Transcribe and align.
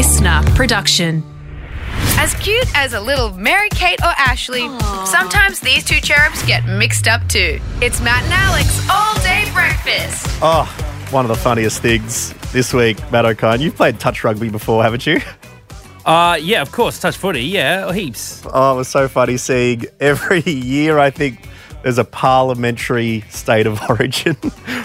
listener 0.00 0.40
production. 0.54 1.22
As 2.16 2.32
cute 2.36 2.66
as 2.74 2.94
a 2.94 3.00
little 3.02 3.34
Mary 3.34 3.68
Kate 3.68 4.00
or 4.00 4.14
Ashley, 4.16 4.66
sometimes 5.04 5.60
these 5.60 5.84
two 5.84 6.00
cherubs 6.00 6.42
get 6.46 6.64
mixed 6.64 7.06
up 7.06 7.20
too. 7.28 7.60
It's 7.82 8.00
Matt 8.00 8.24
and 8.24 8.32
Alex 8.32 8.80
all 8.90 9.14
day 9.16 9.44
breakfast. 9.52 10.26
Oh, 10.40 10.64
one 11.10 11.26
of 11.26 11.28
the 11.28 11.34
funniest 11.34 11.82
things 11.82 12.32
this 12.50 12.72
week, 12.72 12.96
Matt 13.12 13.26
O'Kine. 13.26 13.60
You've 13.60 13.76
played 13.76 14.00
touch 14.00 14.24
rugby 14.24 14.48
before, 14.48 14.82
haven't 14.82 15.06
you? 15.06 15.20
Uh, 16.06 16.38
yeah, 16.40 16.62
of 16.62 16.72
course, 16.72 16.98
touch 16.98 17.18
footy, 17.18 17.42
yeah, 17.42 17.92
heaps. 17.92 18.42
Oh, 18.54 18.72
it 18.72 18.76
was 18.78 18.88
so 18.88 19.06
funny 19.06 19.36
seeing 19.36 19.84
every 20.00 20.40
year, 20.40 20.98
I 20.98 21.10
think 21.10 21.46
there's 21.82 21.98
a 21.98 22.04
parliamentary 22.04 23.22
state 23.30 23.66
of 23.66 23.80
origin 23.90 24.34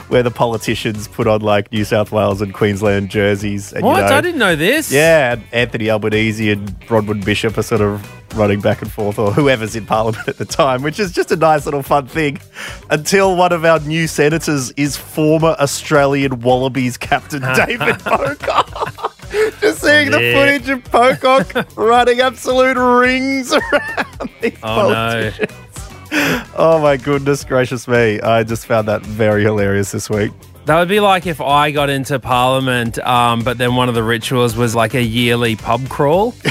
where 0.07 0.23
the 0.23 0.31
politicians 0.31 1.07
put 1.07 1.27
on 1.27 1.41
like 1.41 1.71
New 1.71 1.85
South 1.85 2.11
Wales 2.11 2.41
and 2.41 2.53
Queensland 2.53 3.09
jerseys. 3.09 3.73
And, 3.73 3.83
What? 3.85 3.97
You 3.97 4.09
know, 4.09 4.15
I 4.17 4.21
didn't 4.21 4.39
know 4.39 4.55
this. 4.55 4.91
Yeah, 4.91 5.33
and 5.33 5.43
Anthony 5.51 5.89
Albanese 5.89 6.51
and 6.51 6.69
Bronwyn 6.81 7.23
Bishop 7.23 7.57
are 7.57 7.63
sort 7.63 7.81
of 7.81 8.05
running 8.37 8.59
back 8.59 8.81
and 8.81 8.91
forth, 8.91 9.17
or 9.17 9.31
whoever's 9.31 9.75
in 9.75 9.85
Parliament 9.85 10.27
at 10.27 10.37
the 10.37 10.45
time, 10.45 10.81
which 10.81 10.99
is 10.99 11.11
just 11.11 11.31
a 11.31 11.35
nice 11.35 11.65
little 11.65 11.83
fun 11.83 12.07
thing. 12.07 12.39
Until 12.89 13.35
one 13.35 13.51
of 13.53 13.63
our 13.65 13.79
new 13.79 14.07
senators 14.07 14.71
is 14.71 14.97
former 14.97 15.55
Australian 15.59 16.41
Wallabies 16.41 16.97
captain 16.97 17.41
David 17.55 17.99
Pocock. 17.99 19.11
Just 19.59 19.81
seeing 19.81 20.11
the 20.11 20.19
footage 20.33 20.69
of 20.69 20.83
Pocock 20.85 21.67
running 21.75 22.21
absolute 22.21 22.77
rings 22.77 23.51
around 23.51 24.29
these 24.39 24.57
Oh 24.63 24.89
no. 24.89 25.31
Oh 26.57 26.79
my 26.81 26.97
goodness 26.97 27.43
gracious 27.43 27.87
me. 27.87 28.19
I 28.21 28.43
just 28.43 28.65
found 28.65 28.87
that 28.87 29.01
very 29.01 29.43
hilarious 29.43 29.91
this 29.91 30.09
week. 30.09 30.31
That 30.65 30.79
would 30.79 30.87
be 30.87 30.99
like 30.99 31.27
if 31.27 31.41
I 31.41 31.71
got 31.71 31.89
into 31.89 32.17
Parliament, 32.19 32.97
um, 32.99 33.43
but 33.43 33.57
then 33.57 33.75
one 33.75 33.89
of 33.89 33.95
the 33.95 34.03
rituals 34.03 34.55
was 34.55 34.73
like 34.73 34.93
a 34.95 35.01
yearly 35.01 35.55
pub 35.55 35.87
crawl. 35.89 36.33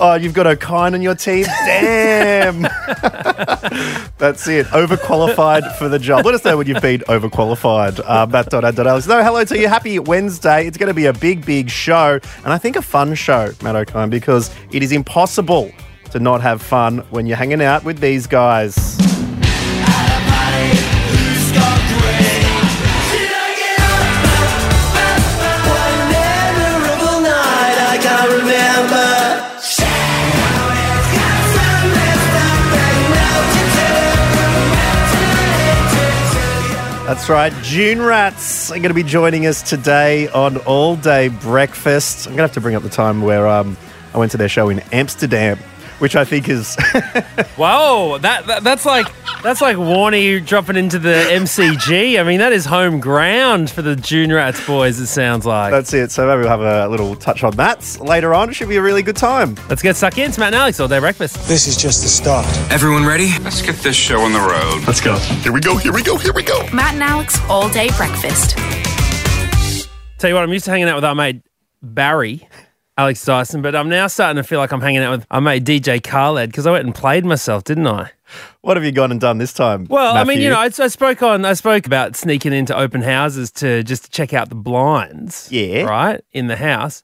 Oh, 0.00 0.14
you've 0.16 0.34
got 0.34 0.46
O'Kine 0.46 0.94
on 0.94 1.02
your 1.02 1.14
team? 1.14 1.44
Damn. 1.44 2.62
That's 4.18 4.46
it. 4.48 4.66
Overqualified 4.66 5.76
for 5.76 5.88
the 5.88 5.98
job. 5.98 6.26
Let 6.26 6.34
us 6.34 6.44
know 6.44 6.58
when 6.58 6.66
you've 6.66 6.82
been 6.82 7.00
overqualified. 7.02 8.00
Uh, 8.04 8.26
Matt.and.alex. 8.26 9.06
No, 9.06 9.22
hello 9.22 9.44
to 9.44 9.58
you. 9.58 9.68
Happy 9.68 9.98
Wednesday. 9.98 10.66
It's 10.66 10.76
going 10.76 10.88
to 10.88 10.94
be 10.94 11.06
a 11.06 11.12
big, 11.12 11.46
big 11.46 11.70
show. 11.70 12.18
And 12.44 12.52
I 12.52 12.58
think 12.58 12.76
a 12.76 12.82
fun 12.82 13.14
show, 13.14 13.52
Matt 13.62 13.76
O'Kine, 13.76 14.10
because 14.10 14.54
it 14.72 14.82
is 14.82 14.92
impossible 14.92 15.72
to 16.14 16.20
not 16.20 16.40
have 16.42 16.62
fun 16.62 16.98
when 17.10 17.26
you're 17.26 17.36
hanging 17.36 17.60
out 17.60 17.84
with 17.84 17.98
these 17.98 18.28
guys. 18.28 18.96
That's 37.04 37.28
right. 37.28 37.52
Dune 37.64 38.00
Rats 38.00 38.70
are 38.70 38.76
going 38.76 38.82
to 38.84 38.94
be 38.94 39.02
joining 39.02 39.46
us 39.46 39.68
today 39.68 40.28
on 40.28 40.58
All 40.58 40.94
Day 40.94 41.26
Breakfast. 41.26 42.28
I'm 42.28 42.34
going 42.34 42.36
to 42.36 42.42
have 42.42 42.52
to 42.52 42.60
bring 42.60 42.76
up 42.76 42.84
the 42.84 42.88
time 42.88 43.22
where 43.22 43.48
um, 43.48 43.76
I 44.14 44.18
went 44.18 44.30
to 44.30 44.38
their 44.38 44.48
show 44.48 44.68
in 44.68 44.78
Amsterdam, 44.92 45.58
which 45.98 46.16
I 46.16 46.24
think 46.24 46.48
is 46.48 46.76
Whoa, 47.56 48.18
that, 48.18 48.46
that 48.46 48.64
that's 48.64 48.84
like 48.86 49.06
that's 49.42 49.60
like 49.60 49.76
Warney 49.76 50.44
dropping 50.44 50.76
into 50.76 50.98
the 50.98 51.26
MCG. 51.30 52.18
I 52.18 52.22
mean, 52.22 52.38
that 52.38 52.52
is 52.52 52.64
home 52.64 53.00
ground 53.00 53.70
for 53.70 53.82
the 53.82 53.94
Dune 53.94 54.32
Rats 54.32 54.64
boys. 54.66 54.98
It 54.98 55.06
sounds 55.06 55.44
like. 55.44 55.70
That's 55.70 55.92
it. 55.92 56.10
So 56.10 56.26
maybe 56.26 56.40
we'll 56.40 56.48
have 56.48 56.60
a 56.60 56.88
little 56.88 57.14
touch 57.14 57.44
on 57.44 57.54
that 57.56 57.98
later 58.00 58.34
on. 58.34 58.48
It 58.48 58.54
should 58.54 58.68
be 58.68 58.76
a 58.76 58.82
really 58.82 59.02
good 59.02 59.16
time. 59.16 59.56
Let's 59.68 59.82
get 59.82 59.96
stuck 59.96 60.16
in. 60.18 60.28
It's 60.28 60.38
Matt 60.38 60.48
and 60.48 60.56
Alex 60.56 60.80
all 60.80 60.88
day 60.88 60.98
breakfast. 60.98 61.46
This 61.46 61.66
is 61.66 61.76
just 61.76 62.02
the 62.02 62.08
start. 62.08 62.46
Everyone 62.70 63.04
ready? 63.06 63.30
Let's 63.40 63.62
get 63.62 63.76
this 63.76 63.96
show 63.96 64.20
on 64.20 64.32
the 64.32 64.40
road. 64.40 64.86
Let's 64.86 65.00
go. 65.00 65.16
Here 65.16 65.52
we 65.52 65.60
go. 65.60 65.76
Here 65.76 65.92
we 65.92 66.02
go. 66.02 66.16
Here 66.16 66.32
we 66.32 66.42
go. 66.42 66.66
Matt 66.72 66.94
and 66.94 67.02
Alex 67.02 67.38
all 67.48 67.68
day 67.68 67.88
breakfast. 67.96 68.56
Tell 70.18 70.30
you 70.30 70.34
what, 70.34 70.44
I'm 70.44 70.52
used 70.52 70.64
to 70.64 70.70
hanging 70.70 70.88
out 70.88 70.94
with 70.94 71.04
our 71.04 71.14
mate 71.14 71.42
Barry, 71.82 72.48
Alex 72.96 73.24
Dyson, 73.24 73.60
but 73.60 73.74
I'm 73.74 73.88
now 73.88 74.06
starting 74.06 74.40
to 74.40 74.46
feel 74.46 74.60
like 74.60 74.70
I'm 74.70 74.80
hanging 74.80 75.00
out 75.00 75.10
with 75.10 75.26
our 75.30 75.40
mate 75.40 75.64
DJ 75.64 76.02
Khaled 76.02 76.50
because 76.50 76.64
I 76.66 76.70
went 76.70 76.84
and 76.84 76.94
played 76.94 77.24
myself, 77.24 77.64
didn't 77.64 77.88
I? 77.88 78.12
What 78.60 78.76
have 78.76 78.84
you 78.84 78.92
gone 78.92 79.10
and 79.10 79.20
done 79.20 79.38
this 79.38 79.52
time? 79.52 79.86
Well, 79.90 80.16
I 80.16 80.22
mean, 80.22 80.40
you 80.40 80.48
know, 80.48 80.58
I, 80.58 80.66
I 80.66 80.88
spoke 80.88 81.20
on, 81.22 81.44
I 81.44 81.54
spoke 81.54 81.86
about 81.86 82.14
sneaking 82.14 82.52
into 82.52 82.76
open 82.76 83.02
houses 83.02 83.50
to 83.52 83.82
just 83.82 84.04
to 84.04 84.10
check 84.10 84.32
out 84.32 84.48
the 84.48 84.54
blinds. 84.54 85.48
Yeah. 85.50 85.82
Right 85.82 86.24
in 86.32 86.46
the 86.46 86.56
house. 86.56 87.02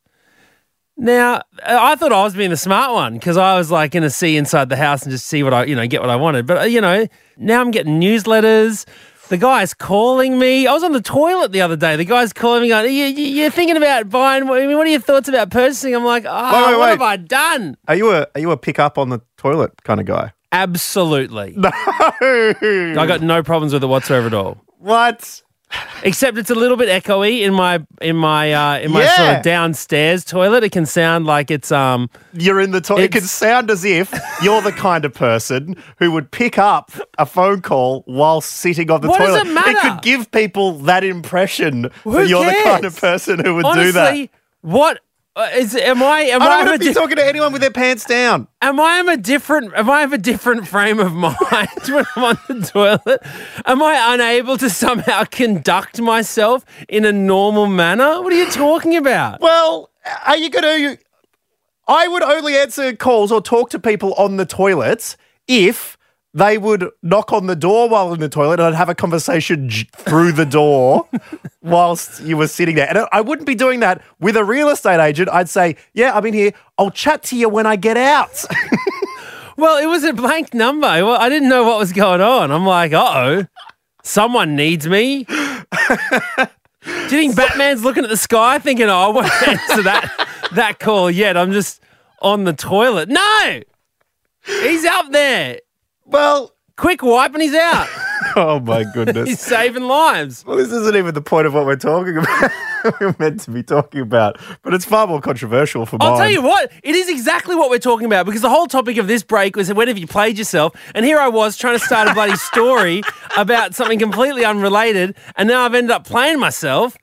Now, 0.97 1.43
I 1.65 1.97
thought 1.97 2.13
I 2.13 2.23
was 2.23 2.37
being 2.37 2.51
the 2.51 2.57
smart 2.57 2.93
one 2.93 3.15
because 3.15 3.37
I 3.37 3.57
was 3.57 3.71
like 3.71 3.93
going 3.93 4.03
to 4.03 4.11
see 4.11 4.37
inside 4.37 4.69
the 4.69 4.77
house 4.77 5.03
and 5.03 5.11
just 5.11 5.27
see 5.27 5.43
what 5.43 5.55
I, 5.55 5.65
you 5.65 5.75
know, 5.75 5.87
get 5.87 6.03
what 6.03 6.11
I 6.11 6.17
wanted. 6.17 6.47
But 6.47 6.59
uh, 6.59 6.65
you 6.65 6.81
know, 6.81 7.09
now 7.37 7.61
I'm 7.61 7.71
getting 7.71 7.99
newsletters. 7.99 8.85
The 9.31 9.39
guy's 9.39 9.75
calling 9.75 10.39
me. 10.41 10.67
I 10.67 10.73
was 10.73 10.83
on 10.83 10.91
the 10.93 11.01
toilet 11.01 11.53
the 11.53 11.61
other 11.61 11.77
day. 11.77 11.95
The 11.95 12.05
guy's 12.05 12.33
calling 12.33 12.63
me, 12.63 12.69
going, 12.69 12.93
you, 12.93 13.05
you, 13.07 13.27
"You're 13.27 13.51
thinking 13.51 13.77
about 13.77 14.11
buying? 14.11 14.43
I 14.51 14.67
mean, 14.67 14.77
what 14.77 14.87
are 14.87 14.91
your 14.91 14.99
thoughts 15.01 15.29
about 15.29 15.51
purchasing?" 15.53 15.95
I'm 15.95 16.05
like, 16.05 16.25
"Oh, 16.27 16.53
Wait, 16.53 16.73
wait, 16.73 16.79
what 16.79 16.81
wait. 16.87 16.91
have 16.91 17.03
I 17.03 17.17
done?" 17.17 17.77
are 17.87 17.95
you 17.95 18.11
a 18.11 18.27
are 18.35 18.41
you 18.41 18.51
a 18.51 18.57
pick 18.57 18.79
up 18.81 18.99
on 18.99 19.09
the 19.09 19.21
toilet 19.37 19.83
kind 19.85 20.01
of 20.01 20.07
guy? 20.07 20.33
Absolutely. 20.53 21.57
No. 22.23 23.03
I 23.03 23.07
got 23.07 23.23
no 23.23 23.43
problems 23.43 23.73
with 23.73 23.83
it 23.85 23.87
whatsoever 23.87 24.27
at 24.27 24.35
all. 24.35 24.59
what? 24.79 25.43
Except 26.03 26.39
it's 26.39 26.49
a 26.51 26.55
little 26.55 26.77
bit 26.79 26.89
echoey 26.89 27.41
in 27.43 27.53
my 27.53 27.85
in 28.01 28.17
my 28.17 28.53
uh, 28.53 28.79
in 28.81 28.91
my 28.91 29.05
sort 29.07 29.37
of 29.37 29.43
downstairs 29.43 30.25
toilet. 30.25 30.65
It 30.65 30.73
can 30.73 30.87
sound 30.87 31.27
like 31.27 31.51
it's 31.51 31.71
um 31.71 32.09
You're 32.33 32.61
in 32.61 32.71
the 32.71 32.81
toilet. 32.81 33.03
It 33.05 33.13
can 33.13 33.21
sound 33.23 33.71
as 33.71 33.85
if 33.85 34.13
you're 34.43 34.63
the 34.63 34.73
kind 34.73 35.05
of 35.05 35.13
person 35.13 35.77
who 35.99 36.11
would 36.13 36.31
pick 36.31 36.57
up 36.59 36.91
a 37.19 37.27
phone 37.27 37.61
call 37.61 38.03
while 38.07 38.41
sitting 38.41 38.91
on 38.91 39.03
the 39.03 39.09
What 39.09 39.19
does 39.19 39.29
toilet. 39.29 39.47
it 39.47 39.53
matter? 39.53 39.71
it 39.71 39.79
could 39.81 40.03
give 40.03 40.31
people 40.31 40.79
that 40.81 41.05
impression 41.05 41.91
Who 42.05 42.13
that 42.13 42.29
you're 42.29 42.45
the 42.47 42.61
kind 42.65 42.85
of 42.87 42.97
person 42.99 43.39
who 43.45 43.57
would 43.57 43.65
honestly 43.67 43.87
do 43.87 43.93
that. 43.93 44.31
what 44.63 45.01
Uh, 45.37 45.49
is 45.55 45.77
am 45.77 46.03
I 46.03 46.23
am 46.23 46.43
I 46.43 46.47
I, 46.47 46.49
don't 46.49 46.61
of 46.61 46.67
want 46.67 46.81
to 46.83 46.89
be 46.89 46.93
di- 46.93 47.01
talking 47.01 47.17
to 47.17 47.25
anyone 47.25 47.53
with 47.53 47.63
their 47.63 47.71
pants 47.71 48.05
down. 48.05 48.49
am 48.61 48.81
I 48.81 48.99
of 48.99 49.07
a 49.07 49.17
different 49.17 49.73
am 49.75 49.89
I 49.89 50.03
of 50.03 50.13
a 50.13 50.19
different 50.19 50.67
frame 50.67 50.99
of 50.99 51.13
mind 51.13 51.33
when 51.89 52.05
I'm 52.17 52.25
on 52.25 52.39
the 52.49 52.67
toilet? 52.67 53.23
Am 53.65 53.81
I 53.81 54.15
unable 54.15 54.59
to 54.59 54.69
somehow 54.69 55.23
conduct 55.25 56.01
myself 56.01 56.65
in 56.89 57.05
a 57.05 57.13
normal 57.13 57.67
manner? 57.67 58.21
What 58.23 58.33
are 58.33 58.37
you 58.37 58.51
talking 58.51 58.97
about? 58.97 59.41
Well, 59.41 59.91
are 60.27 60.37
you 60.37 60.51
going 60.51 60.97
to? 60.97 61.03
I 61.87 62.09
would 62.09 62.23
only 62.25 62.57
answer 62.57 62.95
calls 62.97 63.31
or 63.31 63.41
talk 63.41 63.71
to 63.71 63.79
people 63.79 64.15
on 64.15 64.37
the 64.37 64.47
toilets 64.47 65.17
if 65.47 65.97
they 66.33 66.59
would 66.59 66.89
knock 67.03 67.33
on 67.33 67.47
the 67.47 67.57
door 67.57 67.89
while 67.89 68.13
in 68.13 68.21
the 68.21 68.29
toilet 68.29 68.61
and 68.61 68.69
I'd 68.69 68.75
have 68.77 68.89
a 68.89 68.95
conversation 68.95 69.69
j- 69.69 69.89
through 69.97 70.33
the 70.33 70.47
door 70.47 71.09
whilst 71.63 72.21
you 72.23 72.37
were 72.37 72.47
sitting 72.47 72.77
there. 72.77 72.89
And 72.89 73.07
I- 73.13 73.21
wouldn't 73.21 73.47
be 73.47 73.55
doing 73.57 73.81
that 73.81 74.01
with 74.21 74.37
a 74.37 74.45
real 74.45 74.69
estate 74.69 75.01
agent. 75.05 75.29
I'd 75.31 75.49
say, 75.49 75.77
Yeah, 75.93 76.17
I'm 76.17 76.25
in 76.27 76.35
here. 76.35 76.53
I'll 76.79 76.91
chat 76.93 77.23
to 77.25 77.37
you 77.37 77.49
when 77.49 77.67
I 77.67 77.77
get 77.77 77.97
out. 77.97 78.45
Well, 79.57 79.77
it 79.77 79.85
was 79.87 80.05
a 80.05 80.15
blank 80.15 80.55
number. 80.55 80.87
Well, 80.87 81.21
I 81.21 81.29
didn't 81.29 81.51
know 81.51 81.65
what 81.65 81.79
was 81.79 81.93
going 81.93 82.23
on. 82.23 82.51
I'm 82.51 82.65
like, 82.65 82.95
uh 82.95 83.13
oh, 83.15 83.47
someone 84.03 84.57
needs 84.57 84.87
me. 84.89 85.25
Do 85.25 86.47
you 86.87 87.09
think 87.09 87.37
Batman's 87.37 87.85
looking 87.85 88.03
at 88.05 88.09
the 88.09 88.17
sky 88.17 88.59
thinking, 88.59 88.87
oh, 88.89 88.95
I 88.95 89.09
won't 89.09 89.27
answer 89.49 89.83
that, 89.83 90.49
that 90.55 90.79
call 90.79 91.11
yet? 91.11 91.37
I'm 91.37 91.53
just 91.53 91.83
on 92.23 92.45
the 92.45 92.55
toilet. 92.55 93.11
No! 93.11 93.61
He's 94.47 94.87
up 94.87 95.13
there. 95.13 95.59
Well, 96.11 96.55
Quick 96.81 97.03
wipe 97.03 97.35
and 97.35 97.43
he's 97.43 97.55
out. 97.55 97.89
oh 98.37 98.59
my 98.59 98.85
goodness. 98.95 99.29
He's 99.29 99.41
saving 99.41 99.83
lives. 99.83 100.47
Well, 100.47 100.57
this 100.57 100.73
isn't 100.73 100.97
even 100.97 101.13
the 101.13 101.21
point 101.21 101.47
of 101.47 101.53
what 101.53 101.67
we're 101.67 101.77
talking 101.77 102.17
about. 102.17 102.51
we're 103.01 103.15
meant 103.19 103.41
to 103.41 103.51
be 103.51 103.63
talking 103.63 104.01
about, 104.01 104.41
but 104.63 104.73
it's 104.73 104.87
far 104.87 105.07
more 105.07 105.21
controversial 105.21 105.85
for 105.85 105.97
me. 105.97 106.07
I'll 106.07 106.13
mine. 106.13 106.21
tell 106.21 106.31
you 106.31 106.41
what, 106.41 106.73
it 106.83 106.95
is 106.95 107.11
exactly 107.11 107.55
what 107.55 107.69
we're 107.69 107.79
talking 107.79 108.07
about 108.07 108.25
because 108.25 108.41
the 108.41 108.49
whole 108.49 108.67
topic 108.67 108.97
of 108.97 109.09
this 109.09 109.23
break 109.23 109.57
was 109.57 109.71
when 109.75 109.89
have 109.89 109.99
you 109.99 110.07
played 110.07 110.39
yourself? 110.39 110.75
And 110.95 111.05
here 111.05 111.19
I 111.19 111.29
was 111.29 111.59
trying 111.59 111.79
to 111.79 111.85
start 111.85 112.09
a 112.09 112.15
bloody 112.15 112.37
story 112.37 113.03
about 113.37 113.75
something 113.75 113.99
completely 113.99 114.47
unrelated, 114.47 115.17
and 115.37 115.49
now 115.49 115.67
I've 115.67 115.75
ended 115.75 115.91
up 115.91 116.07
playing 116.07 116.41
myself 116.41 116.97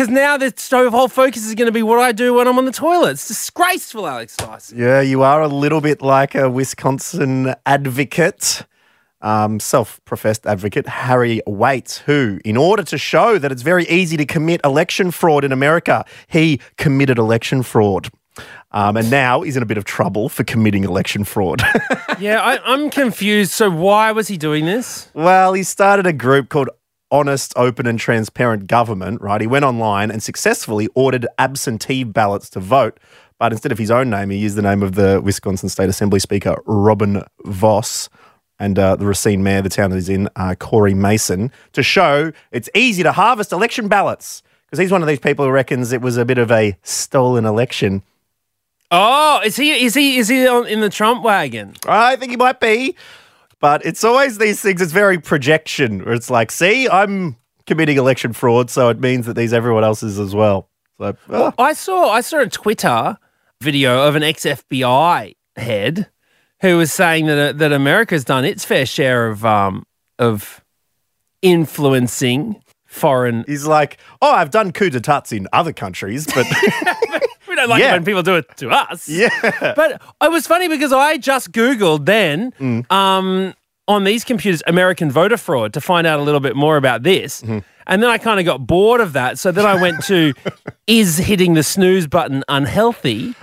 because 0.00 0.14
now 0.14 0.38
the 0.38 0.50
stove 0.56 0.94
whole 0.94 1.08
focus 1.08 1.44
is 1.44 1.54
going 1.54 1.66
to 1.66 1.72
be 1.72 1.82
what 1.82 1.98
I 1.98 2.12
do 2.12 2.32
when 2.32 2.48
I'm 2.48 2.56
on 2.56 2.64
the 2.64 2.72
toilet. 2.72 3.10
It's 3.10 3.28
disgraceful, 3.28 4.06
Alex 4.06 4.34
Dyson. 4.34 4.78
Yeah, 4.78 5.02
you 5.02 5.20
are 5.20 5.42
a 5.42 5.46
little 5.46 5.82
bit 5.82 6.00
like 6.00 6.34
a 6.34 6.48
Wisconsin 6.48 7.54
advocate, 7.66 8.64
um, 9.20 9.60
self 9.60 10.02
professed 10.06 10.46
advocate, 10.46 10.86
Harry 10.86 11.42
Wait, 11.46 12.02
who, 12.06 12.40
in 12.46 12.56
order 12.56 12.82
to 12.82 12.96
show 12.96 13.36
that 13.36 13.52
it's 13.52 13.60
very 13.60 13.86
easy 13.90 14.16
to 14.16 14.24
commit 14.24 14.62
election 14.64 15.10
fraud 15.10 15.44
in 15.44 15.52
America, 15.52 16.06
he 16.28 16.62
committed 16.78 17.18
election 17.18 17.62
fraud. 17.62 18.08
Um, 18.70 18.96
and 18.96 19.10
now 19.10 19.42
he's 19.42 19.58
in 19.58 19.62
a 19.62 19.66
bit 19.66 19.76
of 19.76 19.84
trouble 19.84 20.30
for 20.30 20.44
committing 20.44 20.84
election 20.84 21.24
fraud. 21.24 21.62
Yeah, 22.18 22.42
I, 22.42 22.58
I'm 22.70 22.90
confused. 22.90 23.50
So 23.52 23.70
why 23.70 24.12
was 24.12 24.28
he 24.28 24.36
doing 24.36 24.66
this? 24.66 25.08
well, 25.14 25.54
he 25.54 25.62
started 25.62 26.06
a 26.06 26.12
group 26.12 26.50
called 26.50 26.68
honest, 27.10 27.52
open, 27.56 27.86
and 27.86 27.98
transparent 27.98 28.66
government, 28.66 29.20
right? 29.20 29.40
He 29.40 29.46
went 29.46 29.64
online 29.64 30.10
and 30.10 30.22
successfully 30.22 30.88
ordered 30.94 31.26
absentee 31.38 32.04
ballots 32.04 32.50
to 32.50 32.60
vote. 32.60 32.98
But 33.38 33.52
instead 33.52 33.72
of 33.72 33.78
his 33.78 33.90
own 33.90 34.10
name, 34.10 34.30
he 34.30 34.36
used 34.36 34.56
the 34.56 34.62
name 34.62 34.82
of 34.82 34.94
the 34.94 35.20
Wisconsin 35.22 35.68
State 35.68 35.88
Assembly 35.88 36.20
Speaker, 36.20 36.56
Robin 36.66 37.22
Vos, 37.44 38.10
and 38.58 38.78
uh, 38.78 38.96
the 38.96 39.06
Racine 39.06 39.42
Mayor, 39.42 39.62
the 39.62 39.70
town 39.70 39.90
that 39.90 39.96
he's 39.96 40.10
in, 40.10 40.28
uh, 40.36 40.54
Cory 40.58 40.92
Mason, 40.92 41.50
to 41.72 41.82
show 41.82 42.32
it's 42.52 42.68
easy 42.74 43.02
to 43.02 43.12
harvest 43.12 43.52
election 43.52 43.88
ballots. 43.88 44.42
Because 44.66 44.78
he's 44.78 44.92
one 44.92 45.00
of 45.00 45.08
these 45.08 45.18
people 45.18 45.46
who 45.46 45.50
reckons 45.50 45.90
it 45.92 46.02
was 46.02 46.16
a 46.16 46.24
bit 46.24 46.38
of 46.38 46.52
a 46.52 46.76
stolen 46.82 47.44
election. 47.46 48.02
Oh, 48.90 49.40
is 49.44 49.56
he? 49.56 49.84
Is 49.84 49.94
he? 49.94 50.18
Is 50.18 50.28
he 50.28 50.46
on, 50.46 50.66
in 50.66 50.80
the 50.80 50.90
Trump 50.90 51.24
wagon? 51.24 51.74
I 51.86 52.16
think 52.16 52.30
he 52.30 52.36
might 52.36 52.60
be. 52.60 52.94
But 53.60 53.84
it's 53.84 54.04
always 54.04 54.38
these 54.38 54.60
things, 54.60 54.80
it's 54.80 54.92
very 54.92 55.18
projection, 55.18 56.04
where 56.04 56.14
it's 56.14 56.30
like, 56.30 56.50
see, 56.50 56.88
I'm 56.88 57.36
committing 57.66 57.98
election 57.98 58.32
fraud, 58.32 58.70
so 58.70 58.88
it 58.88 59.00
means 59.00 59.26
that 59.26 59.34
these 59.34 59.52
everyone 59.52 59.84
else 59.84 60.02
is 60.02 60.18
as 60.18 60.34
well. 60.34 60.68
So, 60.98 61.16
ah. 61.30 61.52
I 61.58 61.72
saw. 61.72 62.10
I 62.10 62.20
saw 62.20 62.40
a 62.40 62.48
Twitter 62.48 63.16
video 63.60 64.06
of 64.06 64.16
an 64.16 64.22
ex 64.22 64.44
FBI 64.44 65.36
head 65.56 66.10
who 66.60 66.76
was 66.76 66.92
saying 66.92 67.26
that 67.26 67.58
that 67.58 67.72
America's 67.72 68.24
done 68.24 68.44
its 68.44 68.64
fair 68.64 68.84
share 68.84 69.28
of 69.28 69.44
um 69.44 69.86
of 70.18 70.62
influencing 71.42 72.62
foreign. 72.86 73.44
he's 73.46 73.66
like, 73.66 73.98
oh, 74.20 74.32
I've 74.32 74.50
done 74.50 74.72
coup 74.72 74.90
d'etats 74.90 75.32
in 75.32 75.46
other 75.52 75.72
countries, 75.72 76.26
but 76.26 76.44
don't 77.60 77.68
like 77.70 77.80
Yeah. 77.80 77.90
it 77.90 77.92
when 77.92 78.04
people 78.04 78.22
do 78.22 78.36
it 78.36 78.46
to 78.58 78.68
us. 78.70 79.08
yeah. 79.08 79.28
But 79.76 80.00
it 80.22 80.30
was 80.30 80.46
funny 80.46 80.68
because 80.68 80.92
I 80.92 81.16
just 81.18 81.52
Googled 81.52 82.06
then 82.06 82.52
Mm. 82.60 82.90
um, 82.92 83.54
on 83.88 84.04
these 84.04 84.24
computers 84.24 84.62
American 84.66 85.10
voter 85.10 85.36
fraud 85.36 85.72
to 85.72 85.80
find 85.80 86.06
out 86.06 86.20
a 86.20 86.22
little 86.22 86.40
bit 86.40 86.54
more 86.56 86.76
about 86.76 87.02
this. 87.02 87.40
Mm-hmm. 87.42 87.58
And 87.86 88.02
then 88.02 88.10
I 88.10 88.18
kind 88.18 88.38
of 88.38 88.46
got 88.46 88.66
bored 88.66 89.00
of 89.00 89.14
that. 89.14 89.38
So 89.38 89.50
then 89.50 89.66
I 89.66 89.80
went 89.80 90.04
to 90.04 90.32
is 90.86 91.16
hitting 91.18 91.54
the 91.54 91.62
snooze 91.64 92.06
button 92.06 92.44
unhealthy? 92.48 93.34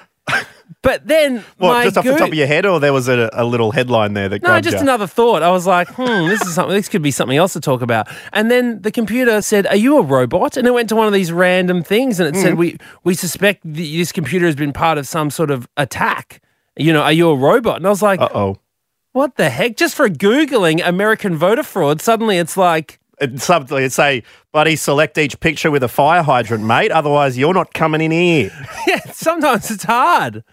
But 0.81 1.07
then 1.07 1.43
What, 1.57 1.83
just 1.83 1.97
off 1.97 2.05
the 2.05 2.15
top 2.15 2.29
of 2.29 2.33
your 2.33 2.47
head, 2.47 2.65
or 2.65 2.79
there 2.79 2.93
was 2.93 3.07
a, 3.07 3.29
a 3.33 3.43
little 3.45 3.71
headline 3.71 4.13
there 4.13 4.29
that 4.29 4.41
no, 4.43 4.59
just 4.61 4.77
you? 4.77 4.81
another 4.81 5.07
thought. 5.07 5.43
I 5.43 5.49
was 5.49 5.65
like, 5.67 5.87
hmm, 5.89 6.27
this 6.27 6.41
is 6.43 6.53
something. 6.55 6.75
This 6.75 6.87
could 6.89 7.01
be 7.01 7.11
something 7.11 7.37
else 7.37 7.53
to 7.53 7.59
talk 7.59 7.81
about. 7.81 8.07
And 8.33 8.49
then 8.51 8.81
the 8.81 8.91
computer 8.91 9.41
said, 9.41 9.67
"Are 9.67 9.75
you 9.75 9.97
a 9.97 10.01
robot?" 10.01 10.55
And 10.57 10.67
it 10.67 10.71
went 10.73 10.89
to 10.89 10.95
one 10.95 11.07
of 11.07 11.13
these 11.13 11.31
random 11.31 11.83
things, 11.83 12.19
and 12.19 12.27
it 12.29 12.37
Mm. 12.37 12.41
said, 12.43 12.53
"We 12.55 12.77
we 13.03 13.13
suspect 13.15 13.63
th- 13.63 13.75
this 13.97 14.11
computer 14.11 14.45
has 14.45 14.55
been 14.55 14.71
part 14.73 14.97
of 14.97 15.07
some 15.07 15.29
sort 15.29 15.51
of 15.51 15.67
attack." 15.77 16.41
You 16.77 16.93
know, 16.93 17.01
are 17.01 17.11
you 17.13 17.29
a 17.29 17.35
robot? 17.35 17.77
And 17.77 17.87
I 17.87 17.89
was 17.89 18.01
like, 18.03 18.21
Uh 18.21 18.29
oh. 18.33 18.57
what 19.13 19.35
the 19.35 19.49
heck? 19.49 19.77
Just 19.77 19.95
for 19.95 20.07
googling 20.09 20.85
American 20.87 21.35
voter 21.35 21.63
fraud, 21.63 22.01
suddenly 22.01 22.37
it's 22.37 22.55
like, 22.55 22.99
It's 23.19 23.45
something 23.45 23.77
it'd 23.79 23.91
say, 23.93 24.21
buddy, 24.53 24.75
select 24.75 25.17
each 25.17 25.39
picture 25.39 25.71
with 25.71 25.81
a 25.81 25.87
fire 25.87 26.21
hydrant, 26.21 26.63
mate. 26.63 26.91
Otherwise, 26.91 27.35
you're 27.35 27.53
not 27.55 27.73
coming 27.73 27.99
in 28.01 28.11
here. 28.11 28.51
yeah. 28.87 28.99
Sometimes 29.11 29.71
it's 29.71 29.85
hard. 29.85 30.43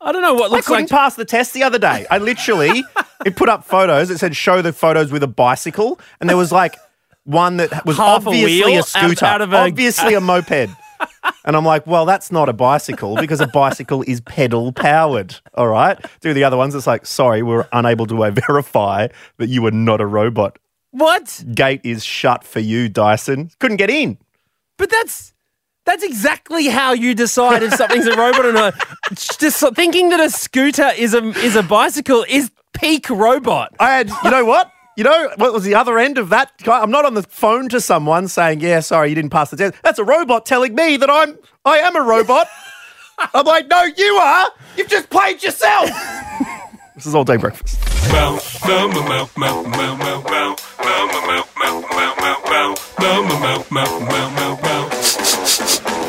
I 0.00 0.12
don't 0.12 0.22
know 0.22 0.34
what 0.34 0.50
looks 0.50 0.66
I 0.66 0.68
couldn't 0.68 0.90
like. 0.90 0.98
pass 0.98 1.14
the 1.16 1.24
test 1.24 1.52
the 1.54 1.62
other 1.62 1.78
day. 1.78 2.06
I 2.10 2.18
literally, 2.18 2.82
it 3.26 3.36
put 3.36 3.48
up 3.48 3.64
photos. 3.64 4.10
It 4.10 4.18
said 4.18 4.34
show 4.34 4.62
the 4.62 4.72
photos 4.72 5.12
with 5.12 5.22
a 5.22 5.26
bicycle, 5.28 6.00
and 6.20 6.28
there 6.30 6.36
was 6.36 6.50
like 6.52 6.76
one 7.24 7.58
that 7.58 7.84
was 7.84 7.96
Half 7.98 8.24
a 8.24 8.28
obviously 8.30 8.64
wheel 8.64 8.80
a, 8.80 8.82
scooter, 8.82 9.26
out 9.26 9.42
of 9.42 9.52
a- 9.52 9.56
obviously 9.58 10.14
a 10.14 10.20
moped. 10.22 10.70
And 11.44 11.56
I'm 11.56 11.64
like, 11.64 11.86
well, 11.86 12.04
that's 12.06 12.30
not 12.32 12.48
a 12.48 12.52
bicycle 12.52 13.16
because 13.16 13.40
a 13.40 13.46
bicycle 13.46 14.02
is 14.06 14.20
pedal 14.22 14.72
powered. 14.72 15.36
All 15.54 15.68
right. 15.68 15.98
Do 16.20 16.32
the 16.34 16.44
other 16.44 16.56
ones. 16.56 16.74
It's 16.74 16.86
like, 16.86 17.06
sorry, 17.06 17.42
we're 17.42 17.66
unable 17.72 18.06
to 18.06 18.24
uh, 18.24 18.30
verify 18.46 19.08
that 19.38 19.48
you 19.48 19.64
are 19.66 19.70
not 19.70 20.00
a 20.00 20.06
robot. 20.06 20.58
what? 20.92 21.42
Gate 21.54 21.80
is 21.84 22.04
shut 22.04 22.44
for 22.44 22.60
you, 22.60 22.88
Dyson. 22.88 23.50
Couldn't 23.60 23.78
get 23.78 23.90
in. 23.90 24.18
But 24.76 24.90
that's 24.90 25.32
that's 25.90 26.04
exactly 26.04 26.68
how 26.68 26.92
you 26.92 27.16
decide 27.16 27.64
if 27.64 27.74
something's 27.74 28.06
a 28.06 28.16
robot 28.16 28.46
or 28.46 28.52
not. 28.52 28.74
Just 29.12 29.58
thinking 29.74 30.10
that 30.10 30.20
a 30.20 30.30
scooter 30.30 30.88
is 30.96 31.14
a 31.14 31.24
is 31.40 31.56
a 31.56 31.64
bicycle 31.64 32.24
is 32.28 32.52
peak 32.72 33.10
robot. 33.10 33.74
I 33.80 33.94
had, 33.94 34.08
you 34.22 34.30
know 34.30 34.44
what? 34.44 34.70
You 34.96 35.02
know 35.02 35.30
what 35.36 35.52
was 35.52 35.64
the 35.64 35.74
other 35.74 35.98
end 35.98 36.16
of 36.16 36.28
that? 36.28 36.52
I'm 36.68 36.92
not 36.92 37.04
on 37.04 37.14
the 37.14 37.24
phone 37.24 37.68
to 37.70 37.80
someone 37.80 38.28
saying, 38.28 38.60
"Yeah, 38.60 38.80
sorry, 38.80 39.08
you 39.08 39.16
didn't 39.16 39.30
pass 39.30 39.50
the 39.50 39.56
test." 39.56 39.74
That's 39.82 39.98
a 39.98 40.04
robot 40.04 40.46
telling 40.46 40.76
me 40.76 40.96
that 40.96 41.10
I'm, 41.10 41.36
I 41.64 41.78
am 41.78 41.96
a 41.96 42.02
robot. 42.02 42.46
I'm 43.34 43.46
like, 43.46 43.66
"No, 43.66 43.82
you 43.82 44.14
are. 44.14 44.48
You've 44.76 44.88
just 44.88 45.10
played 45.10 45.42
yourself." 45.42 45.90
this 46.94 47.06
is 47.06 47.16
all 47.16 47.24
day 47.24 47.36
breakfast. 47.36 47.80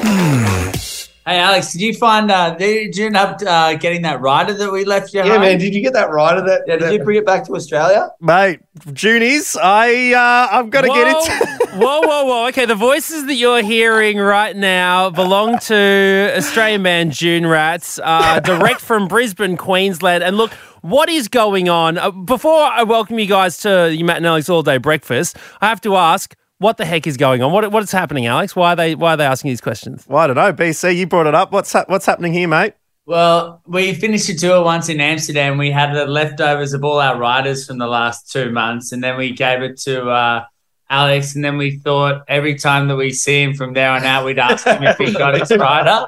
Hey 0.03 1.37
Alex, 1.37 1.73
did 1.73 1.81
you 1.81 1.93
find? 1.93 2.31
Uh, 2.31 2.55
did 2.55 2.97
you 2.97 3.05
end 3.05 3.15
up 3.15 3.39
uh, 3.45 3.75
getting 3.75 4.01
that 4.01 4.19
rider 4.21 4.53
that 4.55 4.71
we 4.71 4.83
left 4.85 5.13
you? 5.13 5.19
Yeah, 5.19 5.33
home? 5.33 5.41
man. 5.41 5.59
Did 5.59 5.75
you 5.75 5.81
get 5.81 5.93
that 5.93 6.09
rider? 6.09 6.41
That, 6.41 6.63
Yeah, 6.65 6.77
did 6.77 6.93
you 6.93 7.03
bring 7.03 7.17
it 7.17 7.25
back 7.27 7.45
to 7.45 7.55
Australia? 7.55 8.09
Mate, 8.19 8.59
Junies, 8.91 9.55
I 9.55 10.13
uh, 10.13 10.57
I've 10.57 10.71
got 10.71 10.81
to 10.81 10.87
get 10.87 11.07
it. 11.07 11.69
whoa, 11.79 12.01
whoa, 12.01 12.25
whoa. 12.25 12.47
Okay, 12.47 12.65
the 12.65 12.73
voices 12.73 13.27
that 13.27 13.35
you're 13.35 13.61
hearing 13.61 14.17
right 14.17 14.55
now 14.55 15.11
belong 15.11 15.59
to 15.59 16.33
Australian 16.35 16.81
man 16.81 17.09
Dune 17.09 17.45
Rats, 17.45 17.99
uh, 18.03 18.39
direct 18.39 18.81
from 18.81 19.07
Brisbane, 19.07 19.57
Queensland. 19.57 20.23
And 20.23 20.37
look, 20.37 20.51
what 20.81 21.07
is 21.07 21.27
going 21.27 21.69
on? 21.69 21.99
Uh, 21.99 22.09
before 22.09 22.63
I 22.63 22.81
welcome 22.81 23.19
you 23.19 23.27
guys 23.27 23.57
to 23.59 23.93
you 23.95 24.03
Matt 24.03 24.17
and 24.17 24.25
Alex 24.25 24.49
All 24.49 24.63
Day 24.63 24.79
Breakfast, 24.79 25.37
I 25.61 25.67
have 25.69 25.81
to 25.81 25.95
ask, 25.95 26.35
what 26.61 26.77
the 26.77 26.85
heck 26.85 27.07
is 27.07 27.17
going 27.17 27.41
on? 27.41 27.51
What 27.51 27.71
what 27.71 27.81
is 27.81 27.91
happening, 27.91 28.27
Alex? 28.27 28.55
Why 28.55 28.73
are 28.73 28.75
they 28.75 28.93
why 28.93 29.15
are 29.15 29.17
they 29.17 29.25
asking 29.25 29.49
these 29.49 29.61
questions? 29.61 30.05
well, 30.07 30.19
I 30.19 30.27
don't 30.27 30.35
know. 30.35 30.53
BC, 30.53 30.95
you 30.95 31.07
brought 31.07 31.25
it 31.25 31.33
up. 31.33 31.51
What's 31.51 31.73
hap- 31.73 31.89
what's 31.89 32.05
happening 32.05 32.33
here, 32.33 32.47
mate? 32.47 32.75
Well, 33.07 33.63
we 33.65 33.95
finished 33.95 34.29
a 34.29 34.35
tour 34.35 34.63
once 34.63 34.87
in 34.87 35.01
Amsterdam. 35.01 35.57
We 35.57 35.71
had 35.71 35.93
the 35.93 36.05
leftovers 36.05 36.73
of 36.73 36.83
all 36.83 36.99
our 36.99 37.17
riders 37.17 37.65
from 37.65 37.79
the 37.79 37.87
last 37.87 38.31
two 38.31 38.51
months, 38.51 38.91
and 38.91 39.03
then 39.03 39.17
we 39.17 39.33
gave 39.33 39.63
it 39.63 39.79
to 39.81 40.07
uh, 40.07 40.45
Alex. 40.91 41.35
And 41.35 41.43
then 41.43 41.57
we 41.57 41.77
thought 41.77 42.23
every 42.27 42.55
time 42.55 42.89
that 42.89 42.97
we 42.97 43.11
see 43.11 43.41
him 43.41 43.53
from 43.53 43.73
there 43.73 43.89
on 43.89 44.03
out, 44.03 44.25
we'd 44.25 44.37
ask 44.37 44.67
him 44.67 44.83
if 44.83 44.97
he 44.97 45.13
got 45.13 45.39
his 45.39 45.49
rider. 45.57 46.07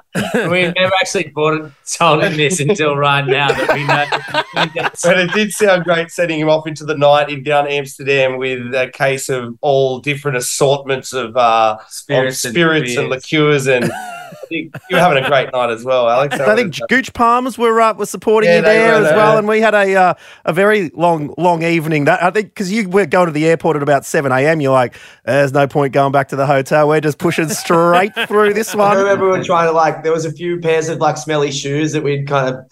We've 0.49 0.75
never 0.75 0.91
actually 1.01 1.29
bought 1.29 1.61
and 1.61 1.71
told 1.89 2.23
him 2.23 2.35
this 2.35 2.59
until 2.59 2.97
right 2.97 3.25
now 3.25 3.47
that 3.47 3.73
we 3.73 3.87
know. 3.87 4.43
But 5.03 5.17
it 5.17 5.31
did 5.31 5.51
sound 5.51 5.83
great 5.83 6.11
setting 6.11 6.39
him 6.39 6.49
off 6.49 6.67
into 6.67 6.85
the 6.85 6.97
night 6.97 7.29
in 7.29 7.43
down 7.43 7.67
Amsterdam 7.67 8.37
with 8.37 8.73
a 8.73 8.89
case 8.93 9.29
of 9.29 9.57
all 9.61 9.99
different 9.99 10.37
assortments 10.37 11.13
of 11.13 11.35
uh, 11.35 11.77
Spirits 11.87 12.43
of 12.43 12.49
and 12.49 12.53
spirits 12.53 12.97
and, 12.97 13.09
beers. 13.09 13.23
liqueurs, 13.23 13.67
and 13.67 13.91
I 14.53 14.69
think 14.71 14.75
you 14.89 14.95
were 14.95 15.01
having 15.01 15.23
a 15.23 15.27
great 15.27 15.51
night 15.51 15.69
as 15.69 15.83
well, 15.83 16.09
Alex. 16.09 16.39
I 16.39 16.55
think 16.55 16.77
Gooch 16.89 17.13
Palms 17.13 17.57
were 17.57 17.79
uh, 17.81 17.93
were 17.93 18.05
supporting 18.05 18.49
Yeah, 18.49 18.57
you 18.57 18.61
there 18.63 18.99
were 19.01 19.07
as 19.07 19.13
well, 19.15 19.37
and 19.37 19.47
we 19.47 19.61
had 19.61 19.73
a 19.73 19.95
uh, 19.95 20.13
a 20.45 20.53
very 20.53 20.89
long 20.93 21.33
long 21.37 21.63
evening. 21.63 22.05
That 22.05 22.21
I 22.23 22.29
think 22.31 22.47
because 22.47 22.71
you 22.71 22.87
were 22.89 23.05
going 23.05 23.27
to 23.27 23.31
the 23.31 23.45
airport 23.47 23.75
at 23.77 23.83
about 23.83 24.05
seven 24.05 24.31
a.m. 24.31 24.61
You're 24.61 24.73
like, 24.73 24.95
there's 25.25 25.53
no 25.53 25.67
point 25.67 25.93
going 25.93 26.11
back 26.11 26.29
to 26.29 26.35
the 26.35 26.45
hotel. 26.45 26.87
We're 26.87 27.01
just 27.01 27.17
pushing 27.17 27.49
straight 27.49 28.13
through 28.27 28.53
this 28.53 28.73
I 28.73 28.77
one. 28.77 28.97
remember 28.97 29.25
we 29.31 29.37
were 29.37 29.43
trying 29.43 29.67
to 29.67 29.73
like. 29.73 30.03
There 30.03 30.11
was 30.13 30.25
a 30.25 30.31
few 30.31 30.59
pairs 30.59 30.89
of 30.89 30.99
like 30.99 31.17
smelly 31.17 31.51
shoes 31.51 31.91
that 31.93 32.03
we'd 32.03 32.27
kind 32.27 32.55
of, 32.55 32.65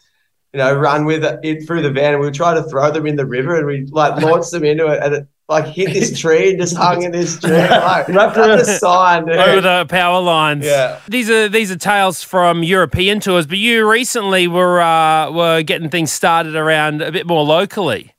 you 0.54 0.58
know, 0.58 0.74
run 0.74 1.06
with 1.06 1.24
it 1.44 1.66
through 1.66 1.82
the 1.82 1.92
van, 1.92 2.14
and 2.14 2.20
we 2.20 2.28
were 2.28 2.32
trying 2.34 2.62
to 2.62 2.70
throw 2.70 2.92
them 2.92 3.06
in 3.08 3.16
the 3.16 3.26
river, 3.26 3.56
and 3.58 3.66
we 3.66 3.86
like 3.92 4.22
launched 4.22 4.52
them 4.52 4.64
into 4.66 4.88
it, 4.88 5.00
and 5.02 5.14
it 5.16 5.28
like 5.48 5.66
hit 5.66 5.94
this 5.94 6.18
tree 6.22 6.52
and 6.52 6.60
just 6.60 6.76
hung 6.76 7.04
in 7.04 7.12
this 7.12 7.40
tree. 7.40 7.52
Like, 7.52 8.08
Wrapped 8.08 8.36
that's 8.36 8.70
a 8.70 8.78
sign. 8.78 9.26
dude. 9.26 9.36
Over 9.38 9.62
the 9.62 9.86
power 9.90 10.22
lines. 10.22 10.66
Yeah. 10.66 11.00
These 11.08 11.30
are 11.30 11.48
these 11.50 11.72
are 11.72 11.78
tales 11.78 12.22
from 12.24 12.64
European 12.64 13.20
tours, 13.20 13.48
but 13.48 13.58
you 13.58 13.90
recently 13.90 14.48
were 14.48 14.80
uh, 14.82 15.32
were 15.32 15.62
getting 15.64 15.90
things 15.90 16.12
started 16.12 16.56
around 16.56 17.02
a 17.02 17.12
bit 17.12 17.26
more 17.28 17.44
locally. 17.44 18.14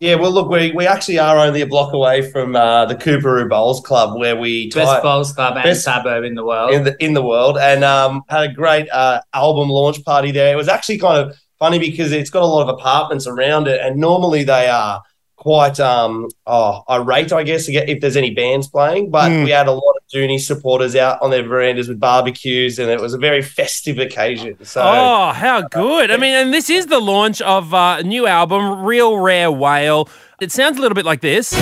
Yeah, 0.00 0.16
well, 0.16 0.32
look, 0.32 0.48
we, 0.48 0.72
we 0.72 0.84
actually 0.84 1.20
are 1.20 1.38
only 1.38 1.60
a 1.60 1.66
block 1.68 1.92
away 1.92 2.28
from 2.28 2.56
uh, 2.56 2.86
the 2.86 2.96
Coorparoo 2.96 3.48
Bowls 3.48 3.80
Club, 3.82 4.18
where 4.18 4.34
we 4.34 4.68
Best 4.68 4.90
tie- 4.90 5.00
bowls 5.00 5.32
club 5.32 5.54
and 5.54 5.62
Best- 5.62 5.84
suburb 5.84 6.24
in 6.24 6.34
the 6.34 6.44
world. 6.44 6.72
in 6.72 6.82
the 6.82 6.96
in 7.04 7.14
the 7.14 7.22
world, 7.22 7.56
and 7.56 7.84
um, 7.84 8.22
had 8.28 8.50
a 8.50 8.52
great 8.52 8.88
uh, 8.90 9.20
album 9.32 9.68
launch 9.68 10.04
party 10.04 10.32
there. 10.32 10.52
It 10.52 10.56
was 10.56 10.66
actually 10.66 10.98
kind 10.98 11.18
of 11.30 11.36
funny 11.62 11.78
because 11.78 12.10
it's 12.10 12.28
got 12.30 12.42
a 12.42 12.46
lot 12.54 12.62
of 12.62 12.68
apartments 12.76 13.28
around 13.28 13.68
it, 13.68 13.80
and 13.80 13.94
normally 13.96 14.42
they 14.42 14.66
are 14.68 15.00
quite 15.36 15.78
um, 15.78 16.28
oh, 16.46 16.82
irate, 16.90 17.32
I 17.32 17.44
guess, 17.44 17.66
to 17.66 17.72
get- 17.72 17.88
if 17.88 18.00
there's 18.00 18.16
any 18.16 18.30
bands 18.30 18.66
playing. 18.68 19.10
But 19.10 19.30
Mm. 19.30 19.44
we 19.44 19.50
had 19.50 19.68
a 19.68 19.72
lot 19.72 19.94
of 19.98 20.02
Dooney 20.12 20.40
supporters 20.40 20.94
out 20.96 21.22
on 21.22 21.30
their 21.30 21.44
verandas 21.44 21.86
with 21.88 22.00
barbecues, 22.00 22.78
and 22.80 22.90
it 22.90 23.00
was 23.00 23.14
a 23.14 23.18
very 23.18 23.42
festive 23.42 23.98
occasion. 23.98 24.56
So. 24.64 24.80
Oh, 24.82 25.32
how 25.32 25.60
good! 25.62 26.10
I 26.10 26.16
mean, 26.16 26.34
and 26.34 26.52
this 26.52 26.68
is 26.68 26.86
the 26.86 27.00
launch 27.00 27.40
of 27.42 27.72
uh, 27.72 27.96
a 28.00 28.02
new 28.02 28.26
album, 28.26 28.82
Real 28.82 29.16
Rare 29.18 29.52
Whale. 29.52 30.08
It 30.40 30.50
sounds 30.50 30.78
a 30.78 30.80
little 30.80 30.96
bit 30.96 31.04
like 31.04 31.20
this. 31.20 31.52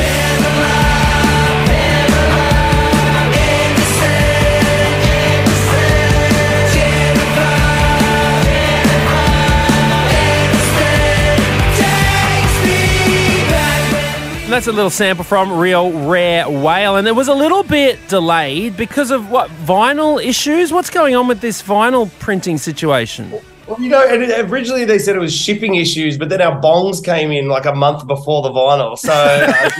That's 14.60 14.68
a 14.68 14.72
little 14.72 14.90
sample 14.90 15.24
from 15.24 15.58
Real 15.58 15.90
Rare 16.06 16.46
Whale, 16.46 16.96
and 16.96 17.08
it 17.08 17.16
was 17.16 17.28
a 17.28 17.34
little 17.34 17.62
bit 17.62 17.98
delayed 18.08 18.76
because 18.76 19.10
of 19.10 19.30
what 19.30 19.48
vinyl 19.64 20.22
issues. 20.22 20.70
What's 20.70 20.90
going 20.90 21.16
on 21.16 21.28
with 21.28 21.40
this 21.40 21.62
vinyl 21.62 22.10
printing 22.18 22.58
situation? 22.58 23.32
Well, 23.70 23.80
you 23.80 23.88
know, 23.88 24.04
and 24.04 24.50
originally 24.50 24.84
they 24.84 24.98
said 24.98 25.14
it 25.14 25.20
was 25.20 25.32
shipping 25.34 25.76
issues, 25.76 26.18
but 26.18 26.28
then 26.28 26.42
our 26.42 26.60
bongs 26.60 27.04
came 27.04 27.30
in 27.30 27.46
like 27.48 27.66
a 27.66 27.72
month 27.74 28.04
before 28.04 28.42
the 28.42 28.50
vinyl. 28.50 28.98
So 28.98 29.12
uh, 29.12 29.70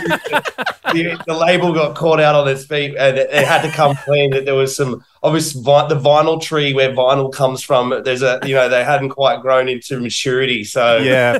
the, 0.93 1.21
the 1.27 1.33
label 1.33 1.73
got 1.73 1.95
caught 1.95 2.21
out 2.21 2.33
on 2.35 2.47
its 2.47 2.65
feet 2.65 2.95
and 2.97 3.17
it, 3.17 3.29
it 3.31 3.45
had 3.45 3.61
to 3.63 3.71
come 3.71 3.95
clean 4.05 4.31
that 4.31 4.45
there 4.45 4.55
was 4.55 4.73
some 4.75 5.03
obvious 5.23 5.51
vi- 5.51 5.87
the 5.89 5.99
vinyl 5.99 6.41
tree 6.41 6.73
where 6.73 6.91
vinyl 6.91 7.33
comes 7.33 7.61
from. 7.61 8.01
There's 8.05 8.21
a, 8.21 8.39
you 8.45 8.55
know, 8.55 8.69
they 8.69 8.83
hadn't 8.85 9.09
quite 9.09 9.41
grown 9.41 9.67
into 9.67 9.99
maturity. 9.99 10.63
So 10.63 10.97
Yeah. 10.97 11.37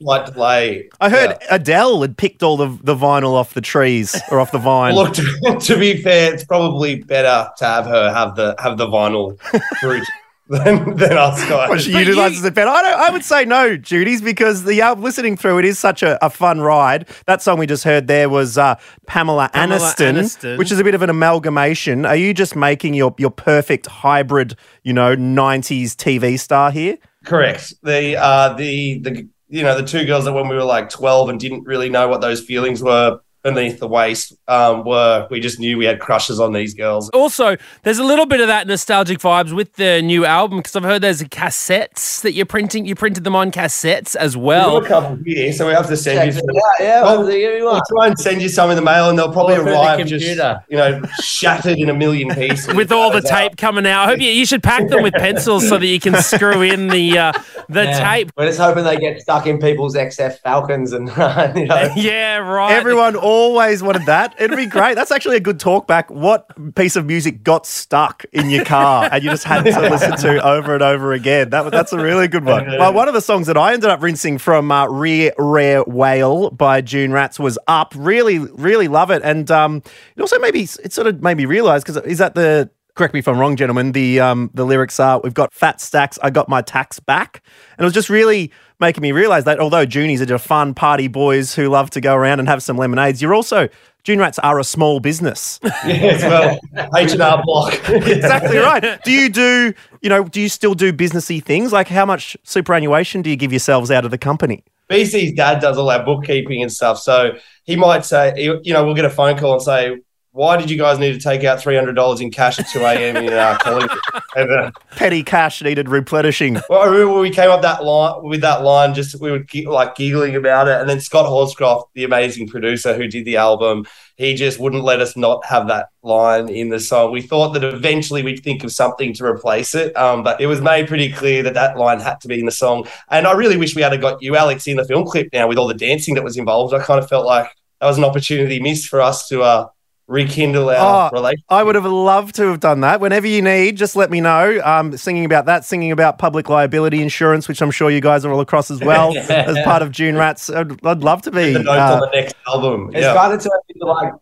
slight 0.00 0.32
delay. 0.32 0.88
I 1.00 1.08
heard 1.10 1.36
Adele 1.50 2.02
had 2.02 2.16
picked 2.16 2.44
all 2.44 2.56
the, 2.56 2.78
the 2.82 2.94
vinyl 2.94 3.32
off 3.34 3.54
the 3.54 3.60
trees 3.60 4.20
or 4.30 4.38
off 4.38 4.52
the 4.52 4.58
vine. 4.58 4.94
Look, 4.94 5.14
to, 5.14 5.58
to 5.60 5.76
be 5.78 6.00
fair, 6.00 6.32
it's 6.32 6.44
probably 6.44 7.02
better 7.02 7.50
to 7.58 7.64
have 7.64 7.86
her 7.86 8.12
have 8.12 8.36
the 8.36 8.54
have 8.60 8.78
the 8.78 8.86
vinyl 8.86 9.36
fruit 9.80 10.06
than, 10.52 10.96
than 10.96 11.16
us 11.16 11.40
guys. 11.48 11.68
Well, 11.68 11.78
she 11.78 11.92
utilizes 11.96 12.44
it 12.44 12.54
better. 12.54 12.70
I, 12.70 12.82
don't, 12.82 13.00
I 13.00 13.10
would 13.10 13.24
say 13.24 13.44
no, 13.44 13.76
Judy's, 13.76 14.20
because 14.20 14.64
the 14.64 14.80
album, 14.80 15.02
listening 15.02 15.36
through 15.36 15.58
it 15.58 15.64
is 15.64 15.78
such 15.78 16.02
a, 16.02 16.22
a 16.24 16.30
fun 16.30 16.60
ride. 16.60 17.08
That 17.26 17.42
song 17.42 17.58
we 17.58 17.66
just 17.66 17.84
heard 17.84 18.06
there 18.06 18.28
was 18.28 18.58
uh, 18.58 18.76
Pamela, 19.06 19.50
Pamela 19.52 19.78
Aniston, 19.78 20.14
Aniston. 20.14 20.58
which 20.58 20.70
is 20.70 20.78
a 20.78 20.84
bit 20.84 20.94
of 20.94 21.02
an 21.02 21.10
amalgamation. 21.10 22.04
Are 22.04 22.16
you 22.16 22.34
just 22.34 22.54
making 22.54 22.94
your, 22.94 23.14
your 23.18 23.30
perfect 23.30 23.86
hybrid, 23.86 24.56
you 24.82 24.92
know, 24.92 25.16
90s 25.16 25.92
TV 25.92 26.38
star 26.38 26.70
here? 26.70 26.98
Correct. 27.24 27.74
The 27.82 28.16
uh 28.16 28.54
the 28.54 28.98
the 28.98 29.28
you 29.48 29.62
know 29.62 29.76
the 29.80 29.86
two 29.86 30.04
girls 30.06 30.24
that 30.24 30.32
when 30.32 30.48
we 30.48 30.56
were 30.56 30.64
like 30.64 30.88
twelve 30.90 31.28
and 31.28 31.38
didn't 31.38 31.64
really 31.64 31.88
know 31.88 32.08
what 32.08 32.20
those 32.20 32.40
feelings 32.40 32.82
were 32.82 33.20
beneath 33.42 33.80
the 33.80 33.88
waist 33.88 34.34
um 34.48 34.84
were 34.84 35.26
we 35.30 35.40
just 35.40 35.58
knew 35.58 35.76
we 35.76 35.84
had 35.84 35.98
crushes 35.98 36.38
on 36.38 36.52
these 36.52 36.74
girls. 36.74 37.10
Also, 37.10 37.56
there's 37.82 37.98
a 37.98 38.04
little 38.04 38.26
bit 38.26 38.40
of 38.40 38.46
that 38.46 38.66
nostalgic 38.66 39.18
vibes 39.18 39.52
with 39.52 39.72
the 39.74 40.00
new 40.02 40.24
album 40.24 40.58
because 40.58 40.76
I've 40.76 40.84
heard 40.84 41.02
there's 41.02 41.22
cassettes 41.24 42.20
that 42.22 42.32
you're 42.32 42.46
printing. 42.46 42.86
You 42.86 42.94
printed 42.94 43.24
them 43.24 43.34
on 43.34 43.50
cassettes 43.50 44.14
as 44.16 44.36
We've 44.36 44.44
well. 44.46 44.80
got 44.80 44.84
a 44.84 44.88
couple 44.88 45.18
here, 45.24 45.52
so 45.52 45.66
we 45.66 45.72
have 45.74 45.88
to 45.88 45.96
send 45.96 46.18
Check 46.18 46.26
you. 46.26 46.32
Some. 46.32 46.42
out, 46.50 46.62
yeah, 46.80 47.02
Well, 47.02 47.18
we'll 47.20 47.30
give 47.30 47.40
you 47.58 47.64
We'll 47.64 47.80
try 47.96 48.06
and 48.08 48.18
send 48.18 48.42
you 48.42 48.48
some 48.48 48.70
in 48.70 48.76
the 48.76 48.82
mail, 48.82 49.08
and 49.10 49.18
they'll 49.18 49.32
probably 49.32 49.54
Or 49.54 49.62
through 49.62 49.72
the 49.72 49.80
arrive 49.80 49.98
just 50.06 50.24
computer. 50.24 50.64
you 50.68 50.76
know 50.76 51.02
shattered 51.20 51.78
in 51.78 51.88
a 51.88 51.94
million 51.94 52.28
pieces 52.34 52.74
With 52.74 52.92
all 52.92 53.10
the 53.10 53.20
Goes 53.20 53.30
out. 53.30 53.38
tape 53.50 53.56
coming 53.56 53.86
out, 53.86 54.04
I 54.04 54.10
hope 54.10 54.20
you, 54.20 54.28
you 54.30 54.46
should 54.46 54.62
pack 54.62 54.88
them 54.88 55.02
with 55.02 55.14
pencils 55.14 55.68
so 55.68 55.78
that 55.78 55.86
you 55.86 56.00
can 56.00 56.14
screw 56.22 56.62
in 56.62 56.88
the 56.88 57.18
uh, 57.18 57.32
the 57.68 57.84
Yeah. 57.84 58.10
tape. 58.12 58.30
We're 58.36 58.46
just 58.46 58.58
hoping 58.60 58.84
they 58.84 58.96
get 58.98 59.20
stuck 59.20 59.46
in 59.46 59.58
people's 59.58 59.94
XF 59.96 60.38
Falcons 60.40 60.92
and 60.92 61.08
you 61.56 61.66
know. 61.66 61.92
Yeah, 61.96 62.38
right. 62.38 62.72
Everyone 62.72 63.16
always 63.32 63.82
wanted 63.82 64.06
that. 64.06 64.34
It'd 64.38 64.56
be 64.56 64.66
great. 64.66 64.94
That's 64.94 65.10
actually 65.10 65.36
a 65.36 65.40
good 65.40 65.58
talk 65.58 65.86
back. 65.86 66.10
What 66.10 66.74
piece 66.74 66.96
of 66.96 67.06
music 67.06 67.42
got 67.42 67.66
stuck 67.66 68.24
in 68.32 68.50
your 68.50 68.64
car 68.64 69.08
and 69.10 69.24
you 69.24 69.30
just 69.30 69.44
had 69.44 69.64
to 69.64 69.80
listen 69.80 70.16
to 70.18 70.46
over 70.46 70.74
and 70.74 70.82
over 70.82 71.12
again? 71.12 71.50
That, 71.50 71.70
that's 71.70 71.92
a 71.92 71.98
really 71.98 72.28
good 72.28 72.44
one. 72.44 72.66
Well, 72.66 72.92
one 72.92 73.08
of 73.08 73.14
the 73.14 73.20
songs 73.20 73.46
that 73.46 73.56
I 73.56 73.72
ended 73.72 73.88
up 73.88 74.02
rinsing 74.02 74.38
from 74.38 74.70
uh, 74.70 74.86
Real 74.86 75.32
Rare 75.38 75.82
Whale 75.84 76.50
by 76.50 76.82
Dune 76.82 77.12
Rats 77.12 77.38
was 77.38 77.58
Up. 77.66 77.94
Really, 77.96 78.38
really 78.38 78.88
love 78.88 79.10
it. 79.10 79.22
And 79.24 79.50
um, 79.50 79.82
it 80.14 80.20
also 80.20 80.38
maybe, 80.38 80.62
it 80.62 80.92
sort 80.92 81.06
of 81.06 81.22
made 81.22 81.38
me 81.38 81.46
realize, 81.46 81.82
because 81.82 81.96
is 82.04 82.18
that 82.18 82.34
the, 82.34 82.70
correct 82.94 83.14
me 83.14 83.20
if 83.20 83.28
I'm 83.28 83.38
wrong, 83.38 83.56
gentlemen, 83.56 83.92
the, 83.92 84.20
um, 84.20 84.50
the 84.52 84.66
lyrics 84.66 85.00
are, 85.00 85.20
we've 85.20 85.32
got 85.32 85.52
fat 85.54 85.80
stacks, 85.80 86.18
I 86.22 86.28
got 86.28 86.48
my 86.50 86.60
tax 86.60 87.00
back. 87.00 87.42
And 87.78 87.84
it 87.84 87.86
was 87.86 87.94
just 87.94 88.10
really 88.10 88.52
making 88.82 89.00
me 89.00 89.12
realize 89.12 89.44
that 89.44 89.58
although 89.60 89.86
Junies 89.86 90.20
are 90.20 90.26
just 90.26 90.46
fun 90.46 90.74
party 90.74 91.08
boys 91.08 91.54
who 91.54 91.68
love 91.70 91.88
to 91.90 92.00
go 92.00 92.14
around 92.14 92.40
and 92.40 92.48
have 92.48 92.62
some 92.62 92.76
lemonades, 92.76 93.22
you're 93.22 93.34
also 93.34 93.68
Dune 94.04 94.18
Rats 94.18 94.38
are 94.40 94.58
a 94.58 94.64
small 94.64 95.00
business. 95.00 95.60
Yes, 95.86 96.22
well, 96.22 96.58
H 96.96 97.12
and 97.12 97.22
R 97.22 97.42
Block. 97.44 97.72
exactly 97.88 98.58
right. 98.58 99.02
Do 99.04 99.10
you 99.10 99.28
do, 99.28 99.72
you 100.00 100.08
know, 100.08 100.24
do 100.24 100.40
you 100.40 100.48
still 100.48 100.74
do 100.74 100.92
businessy 100.92 101.42
things? 101.42 101.72
Like 101.72 101.88
how 101.88 102.04
much 102.04 102.36
superannuation 102.42 103.22
do 103.22 103.30
you 103.30 103.36
give 103.36 103.52
yourselves 103.52 103.90
out 103.90 104.04
of 104.04 104.10
the 104.10 104.18
company? 104.18 104.64
BC's 104.90 105.32
dad 105.32 105.60
does 105.60 105.78
all 105.78 105.90
our 105.90 106.04
bookkeeping 106.04 106.60
and 106.62 106.70
stuff. 106.70 106.98
So 106.98 107.32
he 107.64 107.76
might 107.76 108.04
say, 108.04 108.34
you 108.36 108.72
know, 108.72 108.84
we'll 108.84 108.94
get 108.94 109.04
a 109.04 109.10
phone 109.10 109.38
call 109.38 109.54
and 109.54 109.62
say, 109.62 109.96
why 110.32 110.56
did 110.56 110.70
you 110.70 110.78
guys 110.78 110.98
need 110.98 111.12
to 111.12 111.18
take 111.18 111.44
out 111.44 111.58
$300 111.58 112.20
in 112.20 112.30
cash 112.30 112.58
at 112.58 112.66
2 112.68 112.80
a.m. 112.80 113.16
in 113.16 113.32
uh, 113.32 113.58
Collingwood? 113.60 113.98
And, 114.34 114.50
uh, 114.50 114.70
Petty 114.96 115.22
cash 115.22 115.60
needed 115.60 115.90
replenishing. 115.90 116.54
well, 116.70 116.80
I 116.80 116.86
remember 116.86 117.20
we 117.20 117.28
came 117.28 117.50
up 117.50 117.60
that 117.60 117.84
line 117.84 118.22
with 118.22 118.40
that 118.40 118.62
line, 118.62 118.94
just 118.94 119.20
we 119.20 119.30
were 119.30 119.44
like 119.66 119.94
giggling 119.94 120.36
about 120.36 120.68
it. 120.68 120.80
And 120.80 120.88
then 120.88 121.00
Scott 121.00 121.26
Horscroft, 121.26 121.88
the 121.92 122.04
amazing 122.04 122.48
producer 122.48 122.94
who 122.94 123.08
did 123.08 123.26
the 123.26 123.36
album, 123.36 123.84
he 124.16 124.34
just 124.34 124.58
wouldn't 124.58 124.84
let 124.84 125.00
us 125.00 125.18
not 125.18 125.44
have 125.44 125.68
that 125.68 125.88
line 126.02 126.48
in 126.48 126.70
the 126.70 126.80
song. 126.80 127.12
We 127.12 127.20
thought 127.20 127.52
that 127.52 127.62
eventually 127.62 128.22
we'd 128.22 128.42
think 128.42 128.64
of 128.64 128.72
something 128.72 129.12
to 129.12 129.26
replace 129.26 129.74
it, 129.74 129.94
um, 129.98 130.22
but 130.22 130.40
it 130.40 130.46
was 130.46 130.62
made 130.62 130.88
pretty 130.88 131.12
clear 131.12 131.42
that 131.42 131.52
that 131.52 131.76
line 131.76 132.00
had 132.00 132.22
to 132.22 132.28
be 132.28 132.40
in 132.40 132.46
the 132.46 132.52
song. 132.52 132.88
And 133.10 133.26
I 133.26 133.32
really 133.32 133.58
wish 133.58 133.76
we 133.76 133.82
had 133.82 134.00
got 134.00 134.22
you, 134.22 134.34
Alex, 134.34 134.66
in 134.66 134.78
the 134.78 134.84
film 134.86 135.04
clip 135.04 135.28
now 135.34 135.46
with 135.46 135.58
all 135.58 135.68
the 135.68 135.74
dancing 135.74 136.14
that 136.14 136.24
was 136.24 136.38
involved. 136.38 136.72
I 136.72 136.82
kind 136.82 136.98
of 136.98 137.06
felt 137.06 137.26
like 137.26 137.50
that 137.82 137.86
was 137.86 137.98
an 137.98 138.04
opportunity 138.04 138.60
missed 138.60 138.88
for 138.88 139.02
us 139.02 139.28
to 139.28 139.42
uh, 139.42 139.66
rekindle 140.12 140.68
our 140.70 141.10
Oh, 141.10 141.16
relationship. 141.16 141.46
I 141.48 141.62
would 141.62 141.74
have 141.74 141.86
loved 141.86 142.34
to 142.36 142.46
have 142.48 142.60
done 142.60 142.80
that. 142.80 143.00
Whenever 143.00 143.26
you 143.26 143.42
need, 143.42 143.76
just 143.76 143.96
let 143.96 144.10
me 144.10 144.20
know. 144.20 144.60
Um, 144.64 144.96
singing 144.96 145.24
about 145.24 145.46
that, 145.46 145.64
singing 145.64 145.90
about 145.90 146.18
public 146.18 146.48
liability 146.48 147.00
insurance, 147.02 147.48
which 147.48 147.62
I'm 147.62 147.70
sure 147.70 147.90
you 147.90 148.00
guys 148.00 148.24
are 148.24 148.32
all 148.32 148.40
across 148.40 148.70
as 148.70 148.80
well 148.80 149.16
as 149.30 149.58
part 149.64 149.82
of 149.82 149.92
Dune 149.92 150.16
Rats. 150.16 150.50
I'd, 150.50 150.84
I'd 150.86 151.02
love 151.02 151.22
to 151.22 151.30
be. 151.30 151.54
The 151.54 151.60
notes 151.60 151.68
uh, 151.68 151.94
on 151.94 152.00
the 152.00 152.10
next 152.12 152.34
album. 152.46 152.90
It's 152.92 153.00
yeah. 153.00 153.14
kind 153.14 153.32
of 153.32 153.40
turned 153.40 153.62
into 153.68 153.86
like 153.86 154.12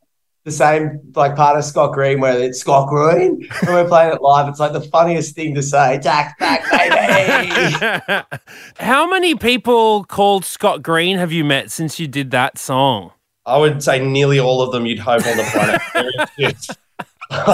the 0.45 0.53
same 0.53 1.01
like 1.15 1.37
part 1.37 1.59
of 1.59 1.65
Scott 1.65 1.93
Green 1.93 2.19
where 2.21 2.39
it's 2.39 2.61
Scott 2.61 2.89
Green 2.89 3.47
when 3.65 3.75
we're 3.75 3.89
playing 3.89 4.15
it 4.15 4.23
live. 4.23 4.49
It's 4.49 4.61
like 4.61 4.73
the 4.73 4.81
funniest 4.81 5.35
thing 5.35 5.55
to 5.55 5.63
say. 5.63 5.99
Tax 5.99 6.33
back, 6.39 6.63
baby. 6.71 8.25
How 8.77 9.09
many 9.09 9.35
people 9.35 10.05
called 10.05 10.45
Scott 10.45 10.83
Green 10.83 11.19
have 11.19 11.33
you 11.33 11.45
met 11.45 11.71
since 11.71 12.01
you 12.01 12.07
did 12.07 12.31
that 12.31 12.57
song? 12.57 13.13
I 13.47 13.57
would 13.59 13.83
say 13.83 14.05
nearly 14.05 14.39
all 14.39 14.63
of 14.63 14.73
them 14.73 14.87
you'd 14.87 14.99
hope 14.99 15.27
on 15.27 15.37
the 15.37 15.45
planet. 15.45 16.29
It's- 16.39 16.69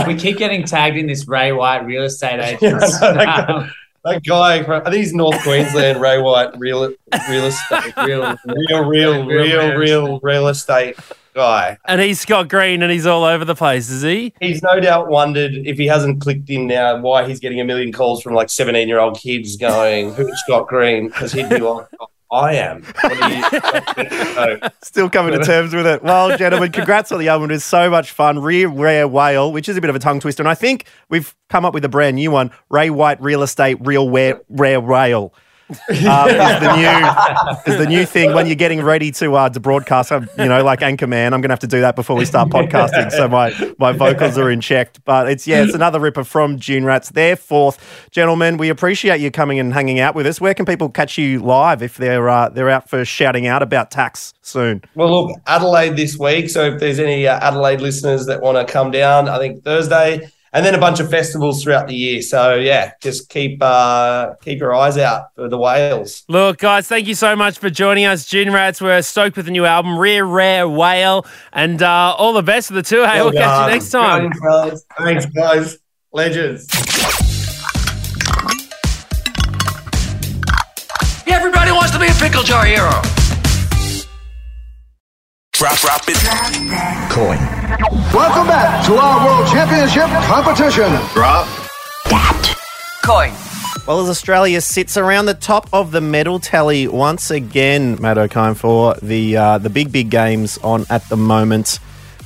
we 0.06 0.14
keep 0.14 0.38
getting 0.38 0.64
tagged 0.64 0.96
in 0.96 1.06
this 1.06 1.28
Ray 1.28 1.52
White 1.52 1.84
real 1.84 2.04
estate 2.04 2.40
agent. 2.40 2.62
Yeah, 2.62 2.76
I 2.78 2.78
know, 2.80 3.14
that 3.14 3.46
guy- 3.46 3.70
that 4.04 4.22
guy, 4.24 4.54
I 4.60 4.80
think 4.84 4.94
he's 4.94 5.12
North 5.12 5.42
Queensland, 5.42 6.00
Ray 6.00 6.18
White, 6.22 6.56
real, 6.58 6.92
real 7.28 7.44
estate, 7.44 7.92
real, 8.06 8.36
real, 8.46 8.84
real, 8.84 8.86
Real 8.86 9.26
real, 9.26 9.26
real 9.26 9.76
real, 9.76 10.20
real 10.22 10.48
estate 10.48 10.96
guy. 11.34 11.76
And 11.84 12.00
he's 12.00 12.20
Scott 12.20 12.48
Green 12.48 12.82
and 12.82 12.90
he's 12.92 13.04
all 13.04 13.24
over 13.24 13.44
the 13.44 13.54
place, 13.56 13.90
is 13.90 14.02
he? 14.02 14.32
He's 14.40 14.62
no 14.62 14.78
doubt 14.80 15.08
wondered 15.08 15.52
if 15.54 15.76
he 15.76 15.86
hasn't 15.88 16.20
clicked 16.22 16.48
in 16.48 16.68
now 16.68 16.98
why 17.00 17.26
he's 17.28 17.40
getting 17.40 17.60
a 17.60 17.64
million 17.64 17.92
calls 17.92 18.22
from 18.22 18.32
like 18.32 18.48
17 18.48 18.86
year 18.88 18.98
old 19.00 19.18
kids 19.18 19.56
going, 19.56 20.14
Who's 20.14 20.40
Scott 20.44 20.68
Green? 20.68 21.08
Because 21.08 21.32
he'd 21.32 21.48
be 21.50 21.58
like, 21.58 21.86
I 22.30 22.54
am. 22.54 22.82
What 22.82 23.18
do 23.18 24.62
you 24.62 24.70
Still 24.82 25.08
coming 25.08 25.38
to 25.38 25.44
terms 25.44 25.74
with 25.74 25.86
it. 25.86 26.02
Well, 26.02 26.36
gentlemen, 26.36 26.72
congrats 26.72 27.12
on 27.12 27.20
the 27.20 27.28
album. 27.28 27.50
It 27.50 27.54
is 27.54 27.64
so 27.64 27.88
much 27.88 28.10
fun. 28.10 28.40
Real 28.40 28.70
Rare 28.70 29.06
Whale, 29.06 29.52
which 29.52 29.68
is 29.68 29.76
a 29.76 29.80
bit 29.80 29.90
of 29.90 29.96
a 29.96 30.00
tongue 30.00 30.18
twister. 30.18 30.42
And 30.42 30.48
I 30.48 30.54
think 30.54 30.86
we've 31.08 31.34
come 31.48 31.64
up 31.64 31.72
with 31.72 31.84
a 31.84 31.88
brand 31.88 32.16
new 32.16 32.30
one 32.32 32.50
Ray 32.68 32.90
White 32.90 33.20
Real 33.20 33.42
Estate 33.42 33.78
Real 33.80 34.10
Rare, 34.10 34.40
Rare 34.48 34.80
Whale. 34.80 35.32
Um, 35.68 35.76
is 36.28 36.60
the 36.60 36.76
new 36.76 37.72
is 37.72 37.78
the 37.78 37.86
new 37.88 38.06
thing 38.06 38.32
when 38.32 38.46
you're 38.46 38.54
getting 38.54 38.82
ready 38.82 39.10
to 39.12 39.34
uh, 39.34 39.48
to 39.48 39.58
broadcast. 39.58 40.12
um, 40.12 40.28
You 40.38 40.46
know, 40.46 40.62
like 40.62 40.80
Anchorman. 40.80 41.26
I'm 41.26 41.40
going 41.40 41.48
to 41.48 41.48
have 41.50 41.58
to 41.60 41.66
do 41.66 41.80
that 41.80 41.96
before 41.96 42.16
we 42.16 42.24
start 42.24 42.50
podcasting, 42.50 43.10
so 43.10 43.28
my 43.28 43.52
my 43.78 43.92
vocals 43.92 44.38
are 44.38 44.50
in 44.50 44.60
check. 44.60 44.94
But 45.04 45.28
it's 45.28 45.46
yeah, 45.46 45.64
it's 45.64 45.74
another 45.74 45.98
ripper 45.98 46.22
from 46.24 46.56
Dune 46.56 46.84
Rats. 46.84 47.10
Their 47.10 47.34
fourth, 47.34 48.08
gentlemen. 48.12 48.58
We 48.58 48.68
appreciate 48.68 49.20
you 49.20 49.30
coming 49.32 49.58
and 49.58 49.74
hanging 49.74 49.98
out 49.98 50.14
with 50.14 50.26
us. 50.26 50.40
Where 50.40 50.54
can 50.54 50.66
people 50.66 50.88
catch 50.88 51.18
you 51.18 51.40
live 51.40 51.82
if 51.82 51.96
they're 51.96 52.28
uh, 52.28 52.48
they're 52.48 52.70
out 52.70 52.88
for 52.88 53.04
shouting 53.04 53.46
out 53.48 53.62
about 53.62 53.90
tax 53.90 54.34
soon? 54.42 54.82
Well, 54.94 55.10
look, 55.10 55.40
Adelaide 55.46 55.96
this 55.96 56.16
week. 56.16 56.48
So 56.48 56.64
if 56.74 56.80
there's 56.80 57.00
any 57.00 57.26
uh, 57.26 57.40
Adelaide 57.40 57.80
listeners 57.80 58.26
that 58.26 58.40
want 58.40 58.56
to 58.56 58.72
come 58.72 58.92
down, 58.92 59.28
I 59.28 59.38
think 59.38 59.64
Thursday, 59.64 60.30
and 60.56 60.64
then 60.64 60.74
a 60.74 60.78
bunch 60.78 61.00
of 61.00 61.10
festivals 61.10 61.62
throughout 61.62 61.86
the 61.86 61.94
year. 61.94 62.22
So 62.22 62.54
yeah, 62.54 62.92
just 63.02 63.28
keep 63.28 63.62
uh, 63.62 64.36
keep 64.40 64.58
your 64.58 64.74
eyes 64.74 64.96
out 64.96 65.34
for 65.34 65.50
the 65.50 65.58
whales. 65.58 66.24
Look, 66.28 66.56
guys, 66.58 66.88
thank 66.88 67.06
you 67.06 67.14
so 67.14 67.36
much 67.36 67.58
for 67.58 67.68
joining 67.68 68.06
us. 68.06 68.26
Dune 68.26 68.50
Rats, 68.50 68.80
we're 68.80 69.02
stoked 69.02 69.36
with 69.36 69.44
the 69.44 69.52
new 69.52 69.66
album, 69.66 69.98
Real 69.98 70.24
Rare 70.24 70.66
Whale. 70.66 71.26
And 71.52 71.82
uh, 71.82 72.14
all 72.16 72.32
the 72.32 72.42
best 72.42 72.68
for 72.68 72.74
the 72.74 72.82
tour. 72.82 73.06
Hey, 73.06 73.16
Well 73.20 73.32
we'll 73.32 73.34
catch 73.34 73.68
you 73.68 73.74
next 73.74 73.90
time. 73.90 74.32
Thanks, 74.96 75.26
guys. 75.26 75.76
Legends. 76.14 76.66
Everybody 81.26 81.70
wants 81.70 81.90
to 81.90 81.98
be 81.98 82.06
a 82.06 82.14
pickle 82.14 82.42
jar 82.42 82.64
hero. 82.64 83.02
Drop, 85.56 85.78
drop 85.78 86.02
it. 86.06 86.16
Coin. 87.10 87.38
Welcome 88.12 88.46
back 88.46 88.84
to 88.84 88.94
our 88.96 89.24
World 89.24 89.48
Championship 89.48 90.04
competition. 90.26 90.84
Drop. 91.14 91.46
Coin. 93.02 93.32
Well, 93.86 94.00
as 94.00 94.10
Australia 94.10 94.60
sits 94.60 94.98
around 94.98 95.24
the 95.24 95.32
top 95.32 95.70
of 95.72 95.92
the 95.92 96.02
medal 96.02 96.40
tally 96.40 96.86
once 96.88 97.30
again, 97.30 97.96
Matt 98.02 98.18
O'Kine, 98.18 98.54
for 98.54 98.96
the 99.00 99.38
uh, 99.38 99.56
the 99.56 99.70
big, 99.70 99.90
big 99.90 100.10
games 100.10 100.58
on 100.58 100.84
at 100.90 101.08
the 101.08 101.16
moment. 101.16 101.78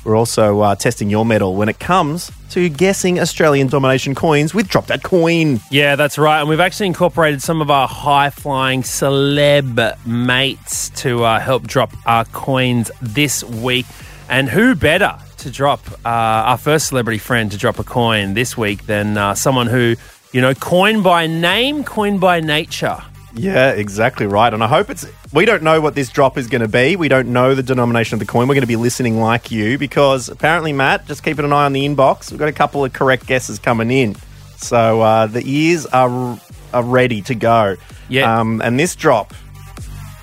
We're 0.04 0.16
also 0.16 0.60
uh, 0.60 0.74
testing 0.74 1.10
your 1.10 1.24
medal 1.24 1.54
when 1.54 1.68
it 1.68 1.78
comes 1.78 2.30
to 2.50 2.68
guessing 2.68 3.20
Australian 3.20 3.68
domination 3.68 4.14
coins 4.14 4.54
with 4.54 4.68
Drop 4.68 4.86
That 4.86 5.02
Coin. 5.02 5.60
Yeah, 5.70 5.96
that's 5.96 6.18
right. 6.18 6.40
And 6.40 6.48
we've 6.48 6.60
actually 6.60 6.86
incorporated 6.86 7.42
some 7.42 7.60
of 7.60 7.70
our 7.70 7.86
high 7.86 8.30
flying 8.30 8.82
celeb 8.82 10.06
mates 10.06 10.90
to 11.02 11.24
uh, 11.24 11.38
help 11.38 11.66
drop 11.66 11.92
our 12.06 12.24
coins 12.26 12.90
this 13.02 13.44
week. 13.44 13.86
And 14.28 14.48
who 14.48 14.74
better 14.74 15.18
to 15.38 15.50
drop 15.50 15.80
uh, 16.04 16.08
our 16.08 16.58
first 16.58 16.88
celebrity 16.88 17.18
friend 17.18 17.50
to 17.50 17.58
drop 17.58 17.78
a 17.78 17.84
coin 17.84 18.34
this 18.34 18.56
week 18.56 18.86
than 18.86 19.16
uh, 19.16 19.34
someone 19.34 19.66
who, 19.66 19.96
you 20.32 20.40
know, 20.40 20.54
coin 20.54 21.02
by 21.02 21.26
name, 21.26 21.84
coin 21.84 22.18
by 22.18 22.40
nature. 22.40 23.02
Yeah, 23.34 23.70
exactly 23.70 24.26
right. 24.26 24.52
And 24.52 24.62
I 24.62 24.66
hope 24.66 24.90
it's. 24.90 25.06
We 25.32 25.44
don't 25.44 25.62
know 25.62 25.80
what 25.80 25.94
this 25.94 26.08
drop 26.08 26.36
is 26.36 26.48
going 26.48 26.62
to 26.62 26.68
be. 26.68 26.96
We 26.96 27.08
don't 27.08 27.28
know 27.28 27.54
the 27.54 27.62
denomination 27.62 28.14
of 28.14 28.20
the 28.20 28.26
coin. 28.26 28.48
We're 28.48 28.54
going 28.54 28.62
to 28.62 28.66
be 28.66 28.76
listening 28.76 29.20
like 29.20 29.50
you 29.50 29.78
because 29.78 30.28
apparently, 30.28 30.72
Matt, 30.72 31.06
just 31.06 31.22
keeping 31.22 31.44
an 31.44 31.52
eye 31.52 31.66
on 31.66 31.72
the 31.72 31.86
inbox. 31.86 32.30
We've 32.30 32.40
got 32.40 32.48
a 32.48 32.52
couple 32.52 32.84
of 32.84 32.92
correct 32.92 33.26
guesses 33.26 33.58
coming 33.58 33.90
in. 33.90 34.16
So 34.56 35.00
uh, 35.00 35.26
the 35.26 35.42
ears 35.44 35.86
are, 35.86 36.38
are 36.72 36.82
ready 36.82 37.22
to 37.22 37.34
go. 37.34 37.76
Yeah. 38.08 38.40
Um, 38.40 38.60
and 38.60 38.78
this 38.78 38.96
drop 38.96 39.32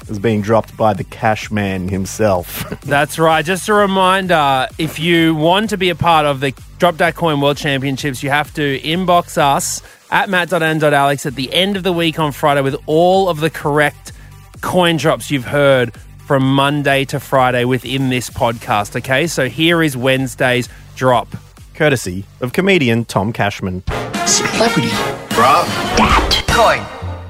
is 0.10 0.20
being 0.20 0.42
dropped 0.42 0.76
by 0.78 0.94
the 0.94 1.04
cash 1.04 1.52
man 1.52 1.88
himself. 1.88 2.70
That's 2.82 3.18
right. 3.20 3.44
Just 3.44 3.70
a 3.70 3.74
reminder 3.74 4.68
if 4.78 5.00
you 5.00 5.36
want 5.36 5.70
to 5.72 5.78
be 5.78 5.90
a 5.90 5.96
part 5.96 6.26
of 6.26 6.40
the 6.40 6.54
Drop 6.78 6.98
That 6.98 7.16
Coin 7.16 7.42
World 7.42 7.58
Championships, 7.58 8.22
you 8.24 8.30
have 8.30 8.54
to 8.56 8.80
inbox 8.82 9.38
us 9.38 9.82
at 10.12 10.30
matt.n.alex 10.30 11.26
at 11.26 11.36
the 11.36 11.54
end 11.54 11.76
of 11.76 11.84
the 11.84 11.94
week 11.94 12.20
on 12.20 12.32
Friday 12.32 12.62
with 12.62 12.76
all 12.86 13.30
of 13.30 13.40
the 13.40 13.50
correct 13.50 14.14
coin 14.62 14.98
drops 14.98 15.30
you've 15.32 15.46
heard 15.46 15.94
from 16.26 16.44
Monday 16.44 17.06
to 17.06 17.20
Friday 17.20 17.66
within 17.66 18.10
this 18.10 18.30
podcast. 18.30 18.96
Okay, 18.98 19.28
so 19.28 19.48
here 19.48 19.82
is 19.82 19.96
Wednesday's 19.96 20.68
drop. 20.96 21.28
Courtesy 21.74 22.26
of 22.42 22.54
comedian 22.54 23.06
Tom 23.06 23.32
Cashman. 23.32 23.84
Celebrity. 24.26 24.90
Bruh. 25.30 25.66
Dat 25.96 26.44
coin. 26.48 26.80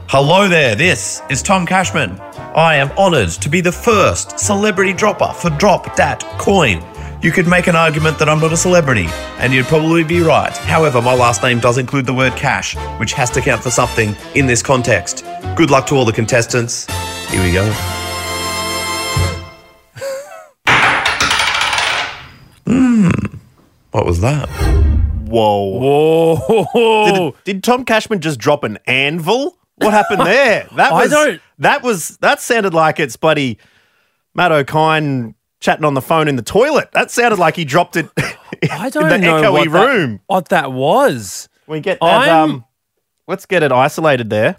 Hello 0.10 0.48
there, 0.48 0.74
this 0.74 1.22
is 1.29 1.43
Tom 1.43 1.65
Cashman. 1.65 2.17
I 2.58 2.78
am 2.78 2.90
honoured 2.98 3.30
to 3.30 3.50
be 3.50 3.62
the 3.62 3.72
first 3.72 4.40
celebrity 4.40 4.92
dropper 4.92 5.32
for 5.32 5.52
Drop 5.52 5.96
Dat 5.96 6.24
Coin. 6.40 6.84
You 7.22 7.32
could 7.32 7.46
make 7.48 7.68
an 7.68 7.76
argument 7.76 8.18
that 8.18 8.28
I'm 8.28 8.40
not 8.40 8.52
a 8.52 8.58
celebrity, 8.58 9.06
and 9.38 9.54
you'd 9.54 9.68
probably 9.68 10.04
be 10.04 10.22
right. 10.22 10.58
However, 10.58 11.00
my 11.00 11.14
last 11.14 11.44
name 11.44 11.60
does 11.60 11.78
include 11.78 12.08
the 12.08 12.16
word 12.16 12.34
cash, 12.34 12.76
which 13.00 13.14
has 13.14 13.30
to 13.30 13.42
count 13.42 13.62
for 13.62 13.70
something 13.70 14.16
in 14.34 14.48
this 14.48 14.64
context. 14.64 15.24
Good 15.56 15.70
luck 15.70 15.86
to 15.86 15.96
all 15.96 16.04
the 16.04 16.12
contestants. 16.12 16.88
Here 17.30 17.44
we 17.44 17.52
go. 17.52 17.72
Hmm. 22.66 23.10
What 23.92 24.06
was 24.08 24.20
that? 24.22 24.50
Whoa. 25.28 26.40
Whoa. 26.74 27.32
Did, 27.36 27.44
did 27.44 27.64
Tom 27.64 27.86
Cashman 27.86 28.20
just 28.20 28.40
drop 28.40 28.64
an 28.64 28.80
anvil? 28.88 29.58
What 29.77 29.93
happened 29.93 30.22
there? 30.25 30.67
That 30.75 30.91
I 30.91 31.01
was, 31.03 31.12
don't- 31.12 31.41
That 31.60 31.84
was 31.84 32.17
that 32.17 32.41
sounded 32.41 32.74
like 32.74 33.00
it's 33.00 33.15
bloody 33.15 33.57
Matt 34.36 34.51
O'Kine 34.51 35.34
chatting 35.60 35.86
on 35.86 35.93
the 35.96 36.01
phone 36.01 36.27
in 36.27 36.36
the 36.36 36.41
toilet. 36.43 36.91
That 36.93 37.10
sounded 37.12 37.39
like 37.39 37.55
he 37.55 37.65
dropped 37.65 37.96
it 37.96 38.07
I 38.72 38.89
don't 38.89 39.12
in 39.12 39.22
the 39.22 39.27
know 39.27 39.41
echoey 39.41 39.51
what 39.51 39.72
that- 39.72 39.88
room. 39.88 40.19
what 40.27 40.50
that 40.50 40.72
was. 40.72 41.50
We 41.67 41.79
get 41.79 42.00
that. 42.00 42.05
I'm- 42.29 42.50
Um, 42.51 42.65
let's 43.27 43.46
get 43.46 43.63
it 43.63 43.72
isolated 43.72 44.29
there. 44.29 44.55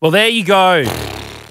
Well, 0.00 0.10
there 0.10 0.28
you 0.28 0.44
go. 0.44 0.82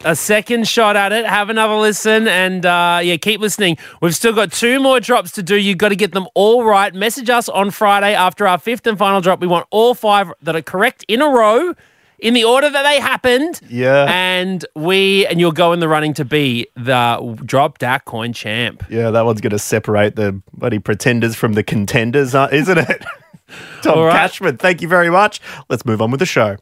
A 0.04 0.16
second 0.16 0.68
shot 0.68 0.96
at 0.96 1.12
it. 1.12 1.28
Have 1.28 1.52
another 1.52 1.76
listen 1.76 2.28
and 2.28 2.66
uh, 2.66 3.02
yeah, 3.04 3.18
keep 3.18 3.40
listening. 3.40 3.78
We've 4.02 4.16
still 4.16 4.34
got 4.34 4.52
two 4.52 4.80
more 4.80 5.00
drops 5.00 5.32
to 5.34 5.44
do. 5.44 5.56
You've 5.56 5.78
got 5.78 5.90
to 5.90 5.96
get 5.96 6.12
them 6.12 6.28
all 6.34 6.64
right. 6.64 6.92
Message 6.92 7.30
us 7.30 7.48
on 7.48 7.70
Friday 7.70 8.16
after 8.16 8.48
our 8.48 8.58
fifth 8.58 8.88
and 8.88 8.98
final 8.98 9.22
drop. 9.22 9.42
We 9.42 9.48
want 9.48 9.68
all 9.70 9.94
five 9.94 10.34
that 10.42 10.56
are 10.56 10.62
correct 10.64 11.06
in 11.08 11.22
a 11.22 11.28
row 11.28 11.76
in 12.18 12.34
the 12.34 12.44
order 12.44 12.68
that 12.68 12.82
they 12.82 13.00
happened. 13.00 13.62
Yeah. 13.70 14.08
And 14.10 14.66
we 14.76 15.28
and 15.28 15.40
you'll 15.40 15.52
go 15.52 15.72
in 15.72 15.80
the 15.80 15.88
running 15.88 16.16
to 16.16 16.26
be 16.26 16.66
the 16.76 17.40
drop 17.46 17.78
dat 17.78 18.06
coin 18.06 18.34
champ. 18.34 18.84
Yeah, 18.90 19.12
that 19.12 19.24
one's 19.24 19.40
going 19.40 19.52
to 19.52 19.60
separate 19.60 20.16
the 20.16 20.42
bloody 20.54 20.80
pretenders 20.80 21.36
from 21.36 21.54
the 21.54 21.64
contenders, 21.64 22.34
uh, 22.34 22.48
isn't 22.52 22.78
it? 22.78 23.06
Tom 23.84 24.00
right. 24.00 24.14
Cashman, 24.14 24.58
thank 24.58 24.82
you 24.82 24.88
very 24.88 25.12
much. 25.12 25.42
Let's 25.70 25.86
move 25.86 26.02
on 26.02 26.10
with 26.10 26.22
the 26.22 26.26
show. 26.26 26.58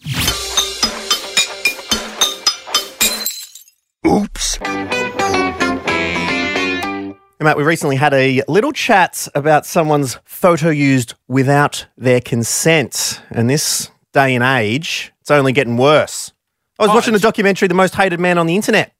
Matt, 7.41 7.56
we 7.58 7.63
recently 7.63 7.95
had 7.95 8.13
a 8.13 8.43
little 8.49 8.73
chat 8.73 9.28
about 9.34 9.65
someone's 9.65 10.17
photo 10.25 10.69
used 10.69 11.13
without 11.30 11.88
their 11.97 12.19
consent. 12.19 13.21
And 13.32 13.49
this 13.49 13.91
day 14.12 14.36
and 14.36 14.43
age, 14.43 15.13
it's 15.21 15.32
only 15.32 15.54
getting 15.54 15.78
worse. 15.78 16.34
I 16.78 16.84
was 16.86 16.93
watching 16.95 17.15
a 17.15 17.19
documentary, 17.19 17.67
The 17.69 17.73
Most 17.75 17.95
Hated 17.95 18.19
Man 18.19 18.38
on 18.38 18.45
the 18.45 18.56
Internet, 18.56 18.93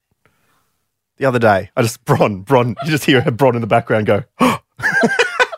the 1.18 1.26
other 1.26 1.40
day. 1.40 1.70
I 1.76 1.82
just, 1.82 2.04
Bron, 2.06 2.42
Bron, 2.42 2.76
you 2.84 2.92
just 2.92 3.04
hear 3.06 3.22
Bron 3.32 3.56
in 3.56 3.62
the 3.62 3.68
background 3.68 4.06
go, 4.06 4.24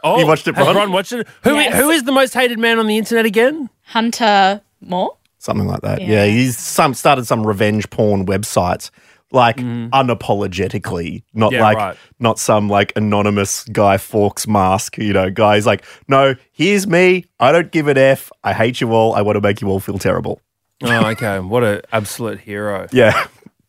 Oh, 0.04 0.20
You 0.20 0.26
watched 0.26 0.48
it, 0.48 0.56
Bron? 0.56 0.74
Bron 0.74 0.91
watched 0.91 1.12
it. 1.13 1.28
Who, 1.44 1.54
Yes. 1.54 1.80
who 1.80 1.91
is 1.91 2.04
the 2.04 2.12
most 2.12 2.34
hated 2.34 2.58
man 2.58 2.80
on 2.80 2.88
the 2.88 2.98
internet 2.98 3.26
again? 3.26 3.70
Hunter 3.84 4.62
Moore. 4.82 5.17
something 5.38 5.67
like 5.67 5.82
that. 5.82 6.02
Yeah. 6.02 6.08
Yeah, 6.08 6.26
he's 6.26 6.58
some 6.58 6.96
started 6.96 7.28
some 7.28 7.46
revenge 7.46 7.88
porn 7.91 8.26
website, 8.26 8.89
like 9.32 9.58
mm-hmm. 9.58 9.88
unapologetically, 9.94 11.24
not 11.34 11.52
Yeah, 11.52 11.62
like 11.62 11.78
right. 11.78 11.98
not 12.20 12.39
some 12.39 12.67
like 12.70 12.94
anonymous 12.96 13.63
Guy 13.65 13.98
Fawkes 13.98 14.48
mask, 14.48 14.98
you 14.98 15.13
know, 15.13 15.30
guy's 15.30 15.65
like, 15.65 15.86
no, 16.08 16.36
here's 16.52 16.88
me. 16.88 17.26
I 17.39 17.52
don't 17.52 17.72
give 17.72 17.88
an 17.88 17.98
f. 17.98 18.32
I 18.44 18.54
hate 18.54 18.82
you 18.82 18.91
all. 18.94 19.13
I 19.13 19.22
want 19.22 19.36
to 19.38 19.41
make 19.41 19.62
you 19.62 19.67
all 19.70 19.80
feel 19.80 19.98
terrible. 19.98 20.41
Oh, 20.84 21.06
okay. 21.08 21.39
What 21.39 21.63
an 21.63 21.82
absolute 21.91 22.39
hero. 22.39 22.88
Yeah. 22.91 23.28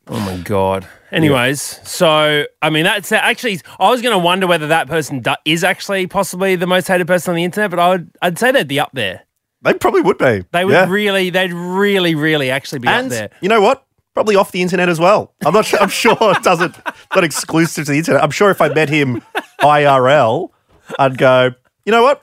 Oh 0.08 0.18
my 0.18 0.36
god. 0.38 0.86
Anyways, 1.12 1.60
so 1.88 2.44
I 2.60 2.70
mean 2.70 2.84
that's 2.84 3.12
actually 3.12 3.60
I 3.78 3.90
was 3.90 4.02
going 4.02 4.12
to 4.12 4.18
wonder 4.18 4.46
whether 4.46 4.66
that 4.68 4.88
person 4.88 5.20
do, 5.20 5.34
is 5.44 5.62
actually 5.62 6.06
possibly 6.06 6.56
the 6.56 6.66
most 6.66 6.88
hated 6.88 7.06
person 7.06 7.30
on 7.30 7.36
the 7.36 7.44
internet, 7.44 7.70
but 7.70 7.78
I 7.78 7.88
would 7.90 8.10
I'd 8.20 8.38
say 8.38 8.50
they'd 8.50 8.66
be 8.66 8.80
up 8.80 8.90
there. 8.94 9.22
They 9.62 9.74
probably 9.74 10.00
would 10.00 10.18
be. 10.18 10.44
They 10.50 10.64
would 10.64 10.72
Yeah. 10.72 10.88
really 10.88 11.30
they'd 11.30 11.52
really 11.52 12.14
really 12.14 12.50
actually 12.50 12.80
be 12.80 12.88
and 12.88 13.06
up 13.06 13.10
there. 13.10 13.30
you 13.40 13.48
know 13.48 13.60
what? 13.60 13.86
Probably 14.14 14.36
off 14.36 14.52
the 14.52 14.60
internet 14.62 14.88
as 14.88 15.00
well. 15.00 15.32
I'm 15.44 15.54
not 15.54 15.64
sure. 15.64 15.80
I'm 15.80 15.88
sure 15.88 16.16
it 16.20 16.42
doesn't 16.42 16.76
not 17.14 17.24
exclusive 17.24 17.86
to 17.86 17.92
the 17.92 17.98
internet. 17.98 18.22
I'm 18.22 18.30
sure 18.30 18.50
if 18.50 18.60
I 18.60 18.68
met 18.68 18.88
him 18.88 19.22
IRL, 19.60 20.50
I'd 20.98 21.16
go. 21.16 21.52
You 21.84 21.92
know 21.92 22.02
what? 22.02 22.22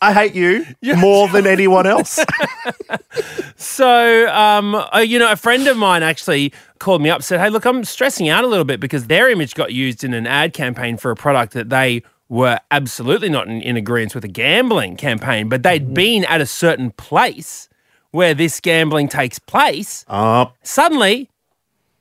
I 0.00 0.12
hate 0.12 0.34
you 0.34 0.66
more 0.96 1.28
than 1.28 1.46
anyone 1.46 1.86
else. 1.86 2.18
So, 3.56 4.28
um, 4.34 4.74
uh, 4.74 4.98
you 4.98 5.18
know, 5.18 5.30
a 5.30 5.36
friend 5.36 5.66
of 5.68 5.76
mine 5.76 6.02
actually 6.02 6.52
called 6.78 7.00
me 7.00 7.08
up 7.08 7.22
said, 7.22 7.40
"Hey, 7.40 7.50
look, 7.50 7.64
I'm 7.64 7.84
stressing 7.84 8.28
out 8.28 8.44
a 8.44 8.46
little 8.46 8.64
bit 8.64 8.80
because 8.80 9.06
their 9.06 9.30
image 9.30 9.54
got 9.54 9.72
used 9.72 10.04
in 10.04 10.12
an 10.12 10.26
ad 10.26 10.52
campaign 10.52 10.96
for 10.96 11.10
a 11.10 11.16
product 11.16 11.54
that 11.54 11.70
they 11.70 12.02
were 12.28 12.58
absolutely 12.70 13.28
not 13.28 13.46
in, 13.48 13.62
in 13.62 13.76
agreement 13.76 14.14
with 14.14 14.24
a 14.24 14.28
gambling 14.28 14.96
campaign, 14.96 15.48
but 15.48 15.62
they'd 15.62 15.94
been 15.94 16.24
at 16.24 16.40
a 16.40 16.46
certain 16.46 16.90
place 16.90 17.68
where 18.14 18.32
this 18.32 18.60
gambling 18.60 19.08
takes 19.08 19.40
place. 19.40 20.04
Uh, 20.06 20.46
Suddenly, 20.62 21.28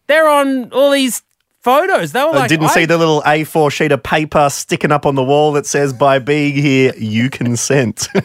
they're 0.05 0.29
on 0.29 0.71
all 0.71 0.91
these 0.91 1.23
photos. 1.61 2.11
They 2.11 2.19
were 2.21 2.27
I 2.35 2.39
like, 2.41 2.49
didn't 2.49 2.67
I- 2.67 2.73
see 2.73 2.85
the 2.85 2.99
little 2.99 3.23
A4 3.23 3.71
sheet 3.71 3.91
of 3.91 4.03
paper 4.03 4.47
sticking 4.51 4.91
up 4.91 5.07
on 5.07 5.15
the 5.15 5.23
wall 5.23 5.53
that 5.53 5.65
says, 5.65 5.91
by 5.91 6.19
being 6.19 6.53
here, 6.53 6.93
you 6.97 7.29
consent. 7.31 8.07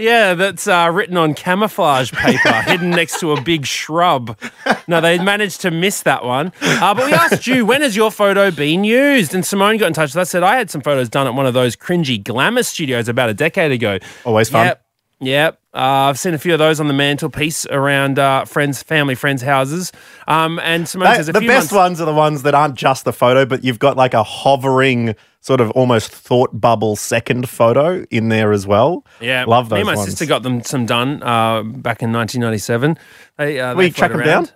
Yeah, 0.00 0.34
that's 0.34 0.68
uh, 0.68 0.90
written 0.92 1.16
on 1.16 1.34
camouflage 1.34 2.12
paper, 2.12 2.52
hidden 2.66 2.90
next 2.90 3.18
to 3.20 3.32
a 3.32 3.40
big 3.40 3.66
shrub. 3.66 4.38
No, 4.86 5.00
they 5.00 5.18
managed 5.18 5.60
to 5.62 5.72
miss 5.72 6.02
that 6.02 6.24
one. 6.24 6.52
Uh, 6.62 6.94
but 6.94 7.06
we 7.06 7.12
asked 7.12 7.46
you, 7.48 7.66
when 7.66 7.80
has 7.82 7.96
your 7.96 8.12
photo 8.12 8.52
been 8.52 8.84
used? 8.84 9.34
And 9.34 9.44
Simone 9.44 9.76
got 9.76 9.86
in 9.86 9.92
touch 9.94 10.10
with 10.10 10.18
us, 10.18 10.30
said, 10.30 10.44
I 10.44 10.56
had 10.56 10.70
some 10.70 10.82
photos 10.82 11.08
done 11.08 11.26
at 11.26 11.34
one 11.34 11.46
of 11.46 11.54
those 11.54 11.74
cringy 11.74 12.22
glamour 12.22 12.62
studios 12.62 13.08
about 13.08 13.28
a 13.28 13.34
decade 13.34 13.72
ago. 13.72 13.98
Always 14.24 14.50
fun. 14.50 14.66
Yep. 14.66 14.84
Yep. 15.20 15.58
Uh, 15.74 15.78
I've 16.08 16.18
seen 16.18 16.34
a 16.34 16.38
few 16.38 16.52
of 16.52 16.58
those 16.58 16.78
on 16.80 16.86
the 16.88 16.94
mantelpiece 16.94 17.66
around 17.66 18.18
uh, 18.18 18.44
friends, 18.44 18.82
family, 18.82 19.14
friends' 19.14 19.42
houses. 19.42 19.92
Um, 20.26 20.58
and 20.60 20.88
Simone 20.88 21.06
That- 21.08 21.16
says 21.16 21.28
a 21.28 21.32
the 21.32 21.40
best 21.40 21.50
months- 21.50 21.72
ones 21.72 22.00
are 22.00 22.04
the 22.04 22.14
ones 22.14 22.42
that 22.44 22.54
aren't 22.54 22.74
just 22.76 23.04
the 23.04 23.12
photo, 23.12 23.44
but 23.44 23.64
you've 23.64 23.78
got 23.80 23.96
like 23.96 24.14
a 24.14 24.22
hovering, 24.22 25.14
sort 25.40 25.60
of 25.60 25.70
almost 25.72 26.10
thought 26.12 26.60
bubble 26.60 26.94
second 26.96 27.48
photo 27.48 28.04
in 28.10 28.28
there 28.28 28.52
as 28.52 28.66
well. 28.66 29.04
Yeah, 29.20 29.44
Love 29.46 29.68
those 29.70 29.76
Me 29.76 29.80
and 29.80 29.86
my 29.88 29.94
ones. 29.96 30.08
sister 30.10 30.24
got 30.26 30.42
them 30.44 30.62
some 30.62 30.86
done 30.86 31.22
uh, 31.22 31.62
back 31.62 32.00
in 32.02 32.12
1997. 32.12 32.96
They, 33.38 33.58
uh, 33.60 33.74
we 33.74 33.90
track 33.90 34.12
them 34.12 34.22
down? 34.22 34.48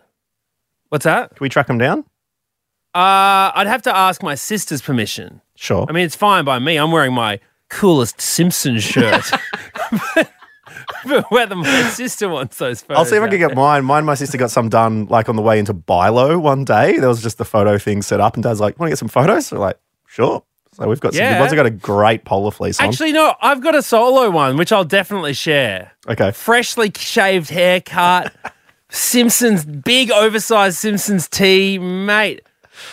What's 0.91 1.05
that? 1.05 1.31
Can 1.35 1.45
we 1.45 1.49
track 1.49 1.67
them 1.67 1.79
down? 1.79 2.01
Uh, 2.95 3.51
I'd 3.55 3.67
have 3.67 3.83
to 3.83 3.97
ask 3.97 4.23
my 4.23 4.35
sister's 4.35 4.83
permission. 4.83 5.41
Sure. 5.57 5.87
I 5.89 5.93
mean, 5.93 6.05
it's 6.05 6.17
fine 6.17 6.45
by 6.45 6.59
me. 6.59 6.77
I'm 6.77 6.91
wearing 6.93 7.15
my 7.15 7.41
coolest 7.71 8.21
Simpsons 8.21 8.83
shirt. 8.83 9.25
Whether 11.31 11.57
my 11.57 11.83
sister 11.91 12.29
wants 12.29 12.59
those 12.59 12.83
photos. 12.83 12.99
I'll 12.99 13.05
see 13.05 13.17
if 13.17 13.23
I 13.23 13.29
can 13.29 13.39
get 13.39 13.55
mine. 13.55 13.85
Mine, 13.85 14.05
my 14.05 14.15
sister 14.15 14.39
got 14.39 14.51
some 14.51 14.69
done 14.69 15.07
like 15.07 15.29
on 15.29 15.37
the 15.37 15.43
way 15.43 15.59
into 15.59 15.73
Bi-Lo 15.75 16.39
one 16.39 16.65
day. 16.65 16.99
There 16.99 17.09
was 17.09 17.23
just 17.23 17.39
the 17.39 17.45
photo 17.45 17.79
thing 17.79 18.03
set 18.03 18.21
up, 18.21 18.35
and 18.35 18.43
Dad's 18.45 18.61
like, 18.61 18.79
"Want 18.79 18.89
to 18.89 18.93
get 18.93 18.99
some 18.99 19.09
photos?" 19.09 19.47
So 19.47 19.57
we're 19.57 19.63
like, 19.67 19.79
"Sure." 20.07 20.43
So 20.75 20.89
we've 20.89 21.01
got 21.01 21.13
some 21.13 21.23
Yeah. 21.23 21.35
good 21.35 21.41
ones. 21.41 21.53
I 21.53 21.57
got 21.57 21.67
a 21.67 21.71
great 21.71 22.25
polar 22.25 22.51
fleece 22.51 22.81
on. 22.81 22.87
Actually, 22.89 23.13
no, 23.13 23.35
I've 23.43 23.61
got 23.61 23.75
a 23.75 23.83
solo 23.83 24.31
one, 24.31 24.57
which 24.57 24.73
I'll 24.73 24.85
definitely 24.85 25.35
share. 25.35 25.93
okay. 26.09 26.31
Freshly 26.33 26.91
shaved 26.97 27.51
haircut, 27.51 28.33
Simpsons, 28.89 29.65
big 29.65 30.11
oversized 30.11 30.79
Simpsons 30.79 31.29
tee, 31.29 31.79
mate. 31.79 32.43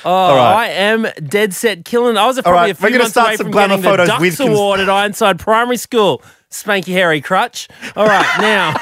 Oh, 0.06 0.36
right. 0.36 0.66
I 0.66 0.68
am 0.70 1.08
dead 1.26 1.54
set 1.54 1.84
killing. 1.86 2.18
I 2.18 2.28
was 2.28 2.38
All 2.38 2.44
probably 2.44 2.60
right, 2.60 2.72
a 2.72 2.76
few 2.76 2.98
months 2.98 3.12
start 3.12 3.28
away 3.28 3.36
some 3.38 3.46
from 3.46 3.52
getting 3.54 3.82
the 3.82 4.06
Ducks 4.06 4.40
Award 4.40 4.80
at 4.82 4.90
Ironside 4.90 5.40
Primary 5.40 5.78
School. 5.78 6.22
Spanky 6.52 6.94
hairy 6.94 7.22
crutch. 7.22 7.68
All 7.96 8.06
right, 8.06 8.26
now. 8.42 8.76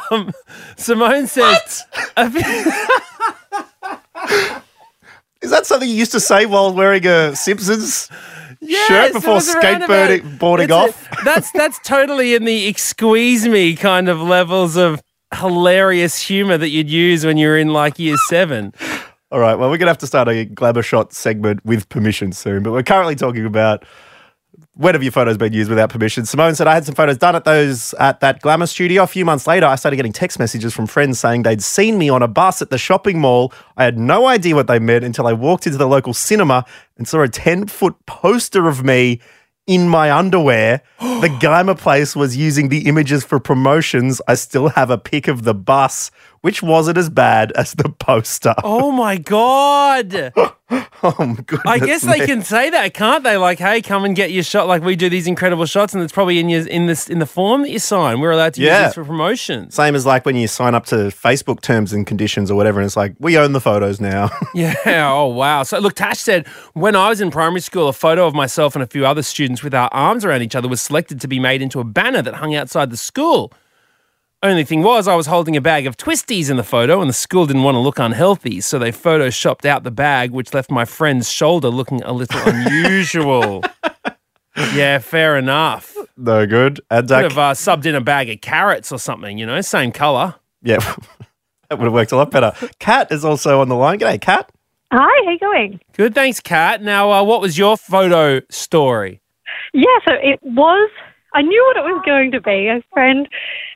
um, 0.10 0.32
Simone 0.76 1.26
says. 1.26 1.84
Is 5.40 5.50
that 5.50 5.66
something 5.66 5.88
you 5.88 5.94
used 5.94 6.12
to 6.12 6.20
say 6.20 6.46
while 6.46 6.74
wearing 6.74 7.06
a 7.06 7.34
Simpsons 7.36 8.08
Yes, 8.60 8.88
shirt 8.88 9.12
before 9.12 9.34
was 9.34 9.54
around 9.54 9.82
about- 9.84 10.10
skateboarding 10.10 10.38
boarding 10.38 10.64
It's 10.64 10.72
a- 10.72 10.76
off? 10.76 11.08
that's 11.24 11.52
that's 11.52 11.78
totally 11.84 12.34
in 12.34 12.44
the 12.44 12.66
excuse 12.66 13.46
me 13.46 13.76
kind 13.76 14.08
of 14.08 14.20
levels 14.20 14.76
of 14.76 15.00
hilarious 15.38 16.18
humor 16.20 16.58
that 16.58 16.70
you'd 16.70 16.90
use 16.90 17.24
when 17.24 17.36
you 17.36 17.46
were 17.48 17.56
in 17.56 17.68
like 17.68 17.98
year 18.00 18.16
seven. 18.28 18.72
All 19.30 19.38
right. 19.38 19.54
Well, 19.54 19.70
we're 19.70 19.76
gonna 19.76 19.90
have 19.90 19.98
to 19.98 20.06
start 20.08 20.26
a 20.28 20.44
glamour 20.44 20.82
shot 20.82 21.12
segment 21.12 21.64
with 21.64 21.88
permission 21.88 22.32
soon, 22.32 22.64
but 22.64 22.72
we're 22.72 22.82
currently 22.82 23.14
talking 23.14 23.46
about 23.46 23.84
when 24.78 24.94
have 24.94 25.02
your 25.02 25.10
photos 25.10 25.36
been 25.36 25.52
used 25.52 25.68
without 25.68 25.90
permission? 25.90 26.24
Simone 26.24 26.54
said 26.54 26.68
I 26.68 26.74
had 26.74 26.86
some 26.86 26.94
photos 26.94 27.18
done 27.18 27.34
at 27.34 27.44
those 27.44 27.94
at 27.94 28.20
that 28.20 28.40
glamour 28.40 28.66
studio. 28.66 29.02
A 29.02 29.08
few 29.08 29.24
months 29.24 29.44
later, 29.48 29.66
I 29.66 29.74
started 29.74 29.96
getting 29.96 30.12
text 30.12 30.38
messages 30.38 30.72
from 30.72 30.86
friends 30.86 31.18
saying 31.18 31.42
they'd 31.42 31.62
seen 31.62 31.98
me 31.98 32.08
on 32.08 32.22
a 32.22 32.28
bus 32.28 32.62
at 32.62 32.70
the 32.70 32.78
shopping 32.78 33.18
mall. 33.18 33.52
I 33.76 33.82
had 33.82 33.98
no 33.98 34.26
idea 34.26 34.54
what 34.54 34.68
they 34.68 34.78
meant 34.78 35.04
until 35.04 35.26
I 35.26 35.32
walked 35.32 35.66
into 35.66 35.78
the 35.78 35.88
local 35.88 36.14
cinema 36.14 36.64
and 36.96 37.08
saw 37.08 37.22
a 37.22 37.28
10 37.28 37.66
foot 37.66 37.96
poster 38.06 38.68
of 38.68 38.84
me 38.84 39.20
in 39.66 39.88
my 39.88 40.12
underwear. 40.12 40.80
the 41.00 41.36
glamour 41.40 41.74
place 41.74 42.14
was 42.14 42.36
using 42.36 42.68
the 42.68 42.86
images 42.86 43.24
for 43.24 43.40
promotions. 43.40 44.22
I 44.28 44.34
still 44.34 44.68
have 44.68 44.90
a 44.90 44.98
pic 44.98 45.26
of 45.26 45.42
the 45.42 45.54
bus, 45.54 46.12
which 46.42 46.62
wasn't 46.62 46.98
as 46.98 47.08
bad 47.10 47.52
as 47.52 47.72
the 47.72 47.88
poster. 47.88 48.54
Oh 48.64 48.90
my 48.92 49.16
god! 49.16 50.32
Oh, 51.00 51.14
my 51.20 51.36
goodness 51.46 51.62
I 51.64 51.78
guess 51.78 52.02
they 52.02 52.18
me. 52.20 52.26
can 52.26 52.42
say 52.42 52.68
that, 52.70 52.92
can't 52.92 53.24
they? 53.24 53.38
Like, 53.38 53.58
hey, 53.58 53.80
come 53.80 54.04
and 54.04 54.14
get 54.14 54.32
your 54.32 54.42
shot. 54.42 54.66
Like 54.66 54.82
we 54.82 54.96
do 54.96 55.08
these 55.08 55.26
incredible 55.26 55.64
shots, 55.64 55.94
and 55.94 56.02
it's 56.02 56.12
probably 56.12 56.38
in 56.40 56.50
your 56.50 56.66
in 56.66 56.84
this 56.86 57.08
in 57.08 57.20
the 57.20 57.26
form 57.26 57.62
that 57.62 57.70
you 57.70 57.78
sign. 57.78 58.20
We're 58.20 58.32
allowed 58.32 58.52
to 58.54 58.60
Yeah. 58.60 58.80
use 58.80 58.88
this 58.88 58.94
for 58.96 59.04
promotion. 59.04 59.70
Same 59.70 59.94
as 59.94 60.04
like 60.04 60.26
when 60.26 60.36
you 60.36 60.46
sign 60.46 60.74
up 60.74 60.84
to 60.86 60.96
Facebook 60.96 61.60
terms 61.62 61.92
and 61.94 62.06
conditions 62.06 62.50
or 62.50 62.54
whatever, 62.56 62.80
and 62.80 62.86
it's 62.86 62.96
like, 62.98 63.14
we 63.18 63.38
own 63.38 63.52
the 63.52 63.60
photos 63.62 63.98
now. 64.00 64.28
Yeah. 64.54 64.74
Oh, 65.14 65.26
wow. 65.28 65.62
So, 65.62 65.78
look, 65.78 65.94
Tash 65.94 66.18
said 66.18 66.46
when 66.74 66.96
I 66.96 67.08
was 67.08 67.20
in 67.22 67.30
primary 67.30 67.60
school, 67.60 67.88
a 67.88 67.92
photo 67.94 68.26
of 68.26 68.34
myself 68.34 68.74
and 68.74 68.82
a 68.82 68.86
few 68.86 69.06
other 69.06 69.22
students 69.22 69.62
with 69.62 69.72
our 69.74 69.88
arms 69.92 70.24
around 70.24 70.42
each 70.42 70.56
other 70.56 70.68
was 70.68 70.80
selected 70.82 71.20
to 71.22 71.28
be 71.28 71.38
made 71.38 71.62
into 71.62 71.80
a 71.80 71.84
banner 71.84 72.20
that 72.22 72.34
hung 72.34 72.54
outside 72.54 72.90
the 72.90 72.96
school. 72.98 73.52
Only 74.40 74.62
thing 74.62 74.82
was, 74.84 75.08
I 75.08 75.16
was 75.16 75.26
holding 75.26 75.56
a 75.56 75.60
bag 75.60 75.86
of 75.88 75.96
twisties 75.96 76.48
in 76.48 76.56
the 76.56 76.62
photo, 76.62 77.00
and 77.00 77.08
the 77.08 77.14
school 77.14 77.44
didn't 77.44 77.64
want 77.64 77.74
to 77.74 77.80
look 77.80 77.98
unhealthy, 77.98 78.60
so 78.60 78.78
they 78.78 78.92
photoshopped 78.92 79.64
out 79.64 79.82
the 79.82 79.90
bag, 79.90 80.30
which 80.30 80.54
left 80.54 80.70
my 80.70 80.84
friend's 80.84 81.28
shoulder 81.28 81.68
looking 81.70 82.04
a 82.04 82.12
little 82.12 82.40
unusual. 82.46 83.64
yeah, 84.74 84.98
fair 84.98 85.36
enough. 85.36 85.96
no 86.16 86.46
good. 86.46 86.80
And 86.88 87.08
Could 87.08 87.14
uh, 87.16 87.22
have 87.30 87.38
uh, 87.38 87.52
subbed 87.54 87.84
in 87.84 87.96
a 87.96 88.00
bag 88.00 88.30
of 88.30 88.40
carrots 88.40 88.92
or 88.92 89.00
something, 89.00 89.38
you 89.38 89.46
know, 89.46 89.60
same 89.60 89.90
colour. 89.90 90.36
yeah, 90.62 90.78
that 91.68 91.78
would 91.78 91.86
have 91.86 91.92
worked 91.92 92.12
a 92.12 92.16
lot 92.16 92.30
better. 92.30 92.52
Kat 92.78 93.10
is 93.10 93.24
also 93.24 93.60
on 93.60 93.68
the 93.68 93.74
line. 93.74 93.98
G'day, 93.98 94.20
Kat. 94.20 94.52
Hi, 94.92 95.24
how 95.24 95.30
you 95.32 95.38
going? 95.40 95.80
Good, 95.94 96.14
thanks, 96.14 96.38
Kat. 96.38 96.80
Now, 96.80 97.10
uh, 97.10 97.24
what 97.24 97.40
was 97.40 97.58
your 97.58 97.76
photo 97.76 98.40
story? 98.50 99.20
Yeah, 99.74 99.84
so 100.06 100.14
it 100.14 100.38
was. 100.44 100.90
I 101.34 101.42
knew 101.42 101.62
what 101.66 101.76
it 101.76 101.92
was 101.92 102.00
going 102.06 102.30
to 102.30 102.40
be. 102.40 102.68
A 102.68 102.82
friend 102.92 103.28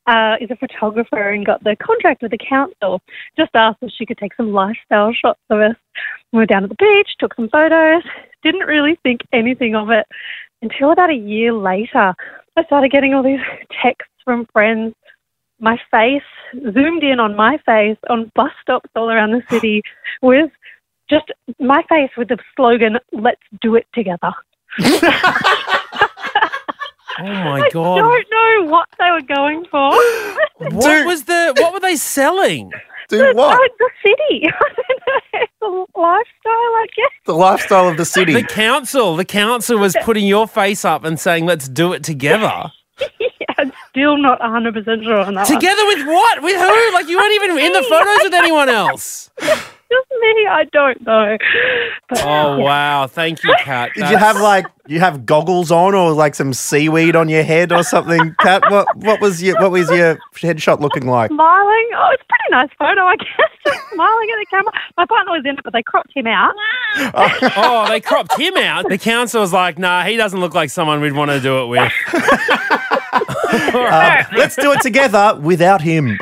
uh, 0.07 0.37
is 0.41 0.51
a 0.51 0.57
photographer 0.57 1.31
and 1.31 1.47
got 1.47 1.62
the 1.62 1.77
contract 1.77 2.23
with 2.23 2.31
the 2.31 2.38
council. 2.38 3.01
Just 3.37 3.51
asked 3.55 3.79
if 3.83 3.93
she 3.97 4.07
could 4.07 4.19
take 4.19 4.35
some 4.35 4.53
lifestyle 4.53 5.12
shots 5.12 5.41
of 5.51 5.61
us. 5.61 5.77
We 6.33 6.38
were 6.38 6.47
down 6.47 6.65
at 6.65 6.71
the 6.71 6.77
beach, 6.77 7.15
took 7.19 7.35
some 7.35 7.49
photos. 7.49 8.03
Didn't 8.43 8.67
really 8.67 8.99
think 9.03 9.21
anything 9.33 9.77
of 9.77 9.91
it 9.91 10.07
until 10.62 10.91
about 10.91 11.11
a 11.11 11.15
year 11.15 11.53
later. 11.53 12.15
I 12.57 12.65
started 12.65 12.91
getting 12.91 13.15
all 13.15 13.23
these 13.23 13.41
texts 13.83 14.12
from 14.25 14.47
friends. 14.53 14.95
My 15.61 15.79
face 15.91 16.23
zoomed 16.75 17.05
in 17.05 17.21
on 17.21 17.37
my 17.37 17.59
face 17.65 17.99
on 18.11 18.33
bus 18.35 18.51
stops 18.62 18.91
all 18.97 19.11
around 19.11 19.31
the 19.31 19.43
city 19.49 19.83
with 20.21 20.51
just 21.09 21.31
my 21.61 21.85
face 21.88 22.11
with 22.17 22.29
the 22.29 22.38
slogan 22.57 22.99
"Let's 23.12 23.43
do 23.61 23.77
it 23.77 23.87
together." 23.95 24.33
Oh 27.19 27.25
my 27.25 27.69
God. 27.73 27.99
I 27.99 28.01
don't 28.01 28.27
know 28.31 28.71
what 28.71 28.88
they 28.99 29.11
were 29.11 29.23
going 29.23 29.65
for. 29.71 29.92
What 30.75 31.07
was 31.07 31.25
the? 31.25 31.55
What 31.59 31.73
were 31.73 31.81
they 31.81 31.97
selling? 31.97 32.71
Do 33.09 33.19
the, 33.19 33.33
what? 33.35 33.55
uh, 33.55 33.69
the 33.79 33.91
city. 34.03 34.47
I 34.49 34.51
don't 34.51 35.03
know. 35.07 35.21
It's 35.35 35.53
a 35.63 36.01
lifestyle, 36.01 36.27
I 36.47 36.87
guess. 36.97 37.11
The 37.27 37.35
lifestyle 37.35 37.89
of 37.89 37.97
the 37.97 38.05
city. 38.05 38.33
The 38.33 38.43
council. 38.43 39.17
The 39.17 39.25
council 39.25 39.79
was 39.79 39.97
putting 40.03 40.27
your 40.27 40.47
face 40.49 40.85
up 40.85 41.05
and 41.05 41.19
saying, 41.21 41.47
"Let's 41.47 41.69
do 41.69 41.93
it 41.93 42.03
together." 42.05 42.71
yeah, 43.21 43.29
I'm 43.59 43.73
still 43.91 44.17
not 44.17 44.41
100% 44.41 45.05
sure 45.05 45.19
on 45.19 45.35
that 45.35 45.49
one. 45.49 45.61
Together 45.61 45.85
with 45.87 46.07
what? 46.07 46.43
With 46.43 46.57
who? 46.57 46.93
Like 46.93 47.09
you 47.09 47.17
weren't 47.17 47.35
even 47.35 47.59
in 47.59 47.73
the 47.73 47.83
photos 47.89 48.19
with 48.23 48.35
anyone 48.35 48.69
else. 48.69 49.31
Just 49.41 50.12
me, 50.23 50.47
I 50.49 50.65
don't 50.73 51.05
know. 51.07 51.37
But, 52.09 52.23
Oh 52.25 52.57
yeah. 52.59 52.65
wow! 52.65 53.07
Thank 53.07 53.43
you, 53.45 53.55
Kat. 53.61 53.91
Did 53.95 54.09
you 54.11 54.17
have 54.17 54.41
like 54.41 54.67
you 54.87 55.01
have 55.01 55.25
goggles 55.27 55.71
on 55.71 55.95
or 55.95 56.13
like 56.13 56.35
some 56.35 56.53
seaweed 56.53 57.15
on 57.17 57.29
your 57.29 57.43
head 57.43 57.73
or 57.73 57.83
something, 57.83 58.35
Kat? 58.41 58.63
What 58.71 58.87
what 58.97 59.21
was 59.21 59.43
your 59.43 59.61
what 59.61 59.71
was 59.71 59.91
your 59.91 60.19
headshot 60.35 60.81
looking 60.81 61.07
like? 61.07 61.31
Smiling. 61.31 61.89
Oh, 61.97 62.09
it's 62.13 62.23
a 62.23 62.27
pretty 62.29 62.51
nice 62.51 62.71
photo, 62.79 63.03
I 63.03 63.17
guess. 63.17 63.29
Just 63.67 63.79
smiling 63.95 64.29
at 64.33 64.39
the 64.41 64.47
camera. 64.51 64.73
My 64.97 65.07
partner 65.07 65.33
was 65.33 65.43
in 65.45 65.55
it, 65.59 65.61
but 65.65 65.73
they 65.73 65.83
cropped 65.83 66.11
him 66.15 66.27
out. 66.27 66.55
oh, 67.57 67.87
they 67.89 68.01
cropped 68.01 68.39
him 68.39 68.57
out. 68.57 68.89
The 68.89 68.99
council 68.99 69.41
was 69.41 69.53
like, 69.53 69.79
"Nah, 69.79 70.05
he 70.05 70.17
doesn't 70.17 70.41
look 70.41 70.55
like 70.55 70.71
someone 70.71 71.01
we'd 71.01 71.13
want 71.13 71.31
to 71.31 71.41
do 71.41 71.63
it 71.63 71.67
with." 71.67 71.93
Uh, 73.75 74.23
let's 74.35 74.57
do 74.57 74.73
it 74.73 74.81
together 74.81 75.39
without 75.43 75.83
him. 75.83 76.19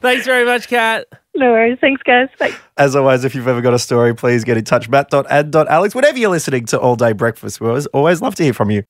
Thanks 0.00 0.24
very 0.24 0.44
much, 0.44 0.68
Kat. 0.68 1.06
No 1.36 1.50
worries. 1.50 1.78
Thanks, 1.80 2.02
guys. 2.02 2.28
Bye. 2.38 2.52
As 2.76 2.94
always, 2.94 3.24
if 3.24 3.34
you've 3.34 3.48
ever 3.48 3.60
got 3.60 3.74
a 3.74 3.78
story, 3.78 4.14
please 4.14 4.44
get 4.44 4.56
in 4.56 4.64
touch. 4.64 4.88
Matt.and.alex. 4.88 5.94
Whatever 5.94 6.18
you're 6.18 6.30
listening 6.30 6.64
to 6.66 6.78
All 6.78 6.94
Day 6.96 7.12
Breakfast, 7.12 7.60
we 7.60 7.68
always, 7.68 7.86
always 7.86 8.22
love 8.22 8.36
to 8.36 8.44
hear 8.44 8.54
from 8.54 8.70
you. 8.70 8.84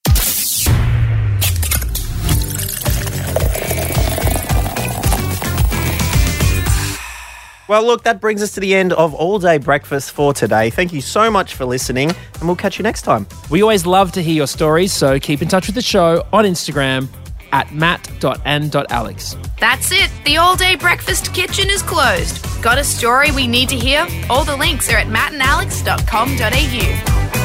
Well, 7.67 7.83
look, 7.83 8.03
that 8.03 8.21
brings 8.21 8.43
us 8.43 8.53
to 8.53 8.61
the 8.61 8.75
end 8.75 8.93
of 8.93 9.15
All 9.15 9.39
Day 9.39 9.57
Breakfast 9.57 10.13
for 10.13 10.35
today. 10.35 10.69
Thank 10.69 10.93
you 10.93 11.01
so 11.01 11.31
much 11.31 11.55
for 11.55 11.65
listening, 11.65 12.11
and 12.11 12.43
we'll 12.43 12.57
catch 12.57 12.79
you 12.79 12.83
next 12.83 13.03
time. 13.03 13.27
We 13.49 13.63
always 13.63 13.87
love 13.87 14.13
to 14.13 14.23
hear 14.23 14.35
your 14.35 14.47
stories, 14.47 14.93
so 14.93 15.19
keep 15.19 15.41
in 15.41 15.49
touch 15.49 15.67
with 15.67 15.75
the 15.75 15.83
show 15.83 16.27
on 16.31 16.45
Instagram 16.45 17.09
at 17.55 17.73
matt.and.alex. 17.73 19.37
That's 19.61 19.93
it. 19.93 20.11
The 20.27 20.37
all 20.38 20.57
day 20.57 20.75
breakfast 20.75 21.33
kitchen 21.33 21.71
is 21.71 21.83
closed. 21.83 22.45
Got 22.61 22.79
a 22.79 22.85
story 22.85 23.31
we 23.31 23.47
need 23.47 23.69
to 23.71 23.77
hear? 23.77 24.07
All 24.29 24.45
the 24.45 24.57
links 24.57 24.93
are 24.93 24.97
at 24.97 25.07
mattandalex.com.au. 25.07 27.44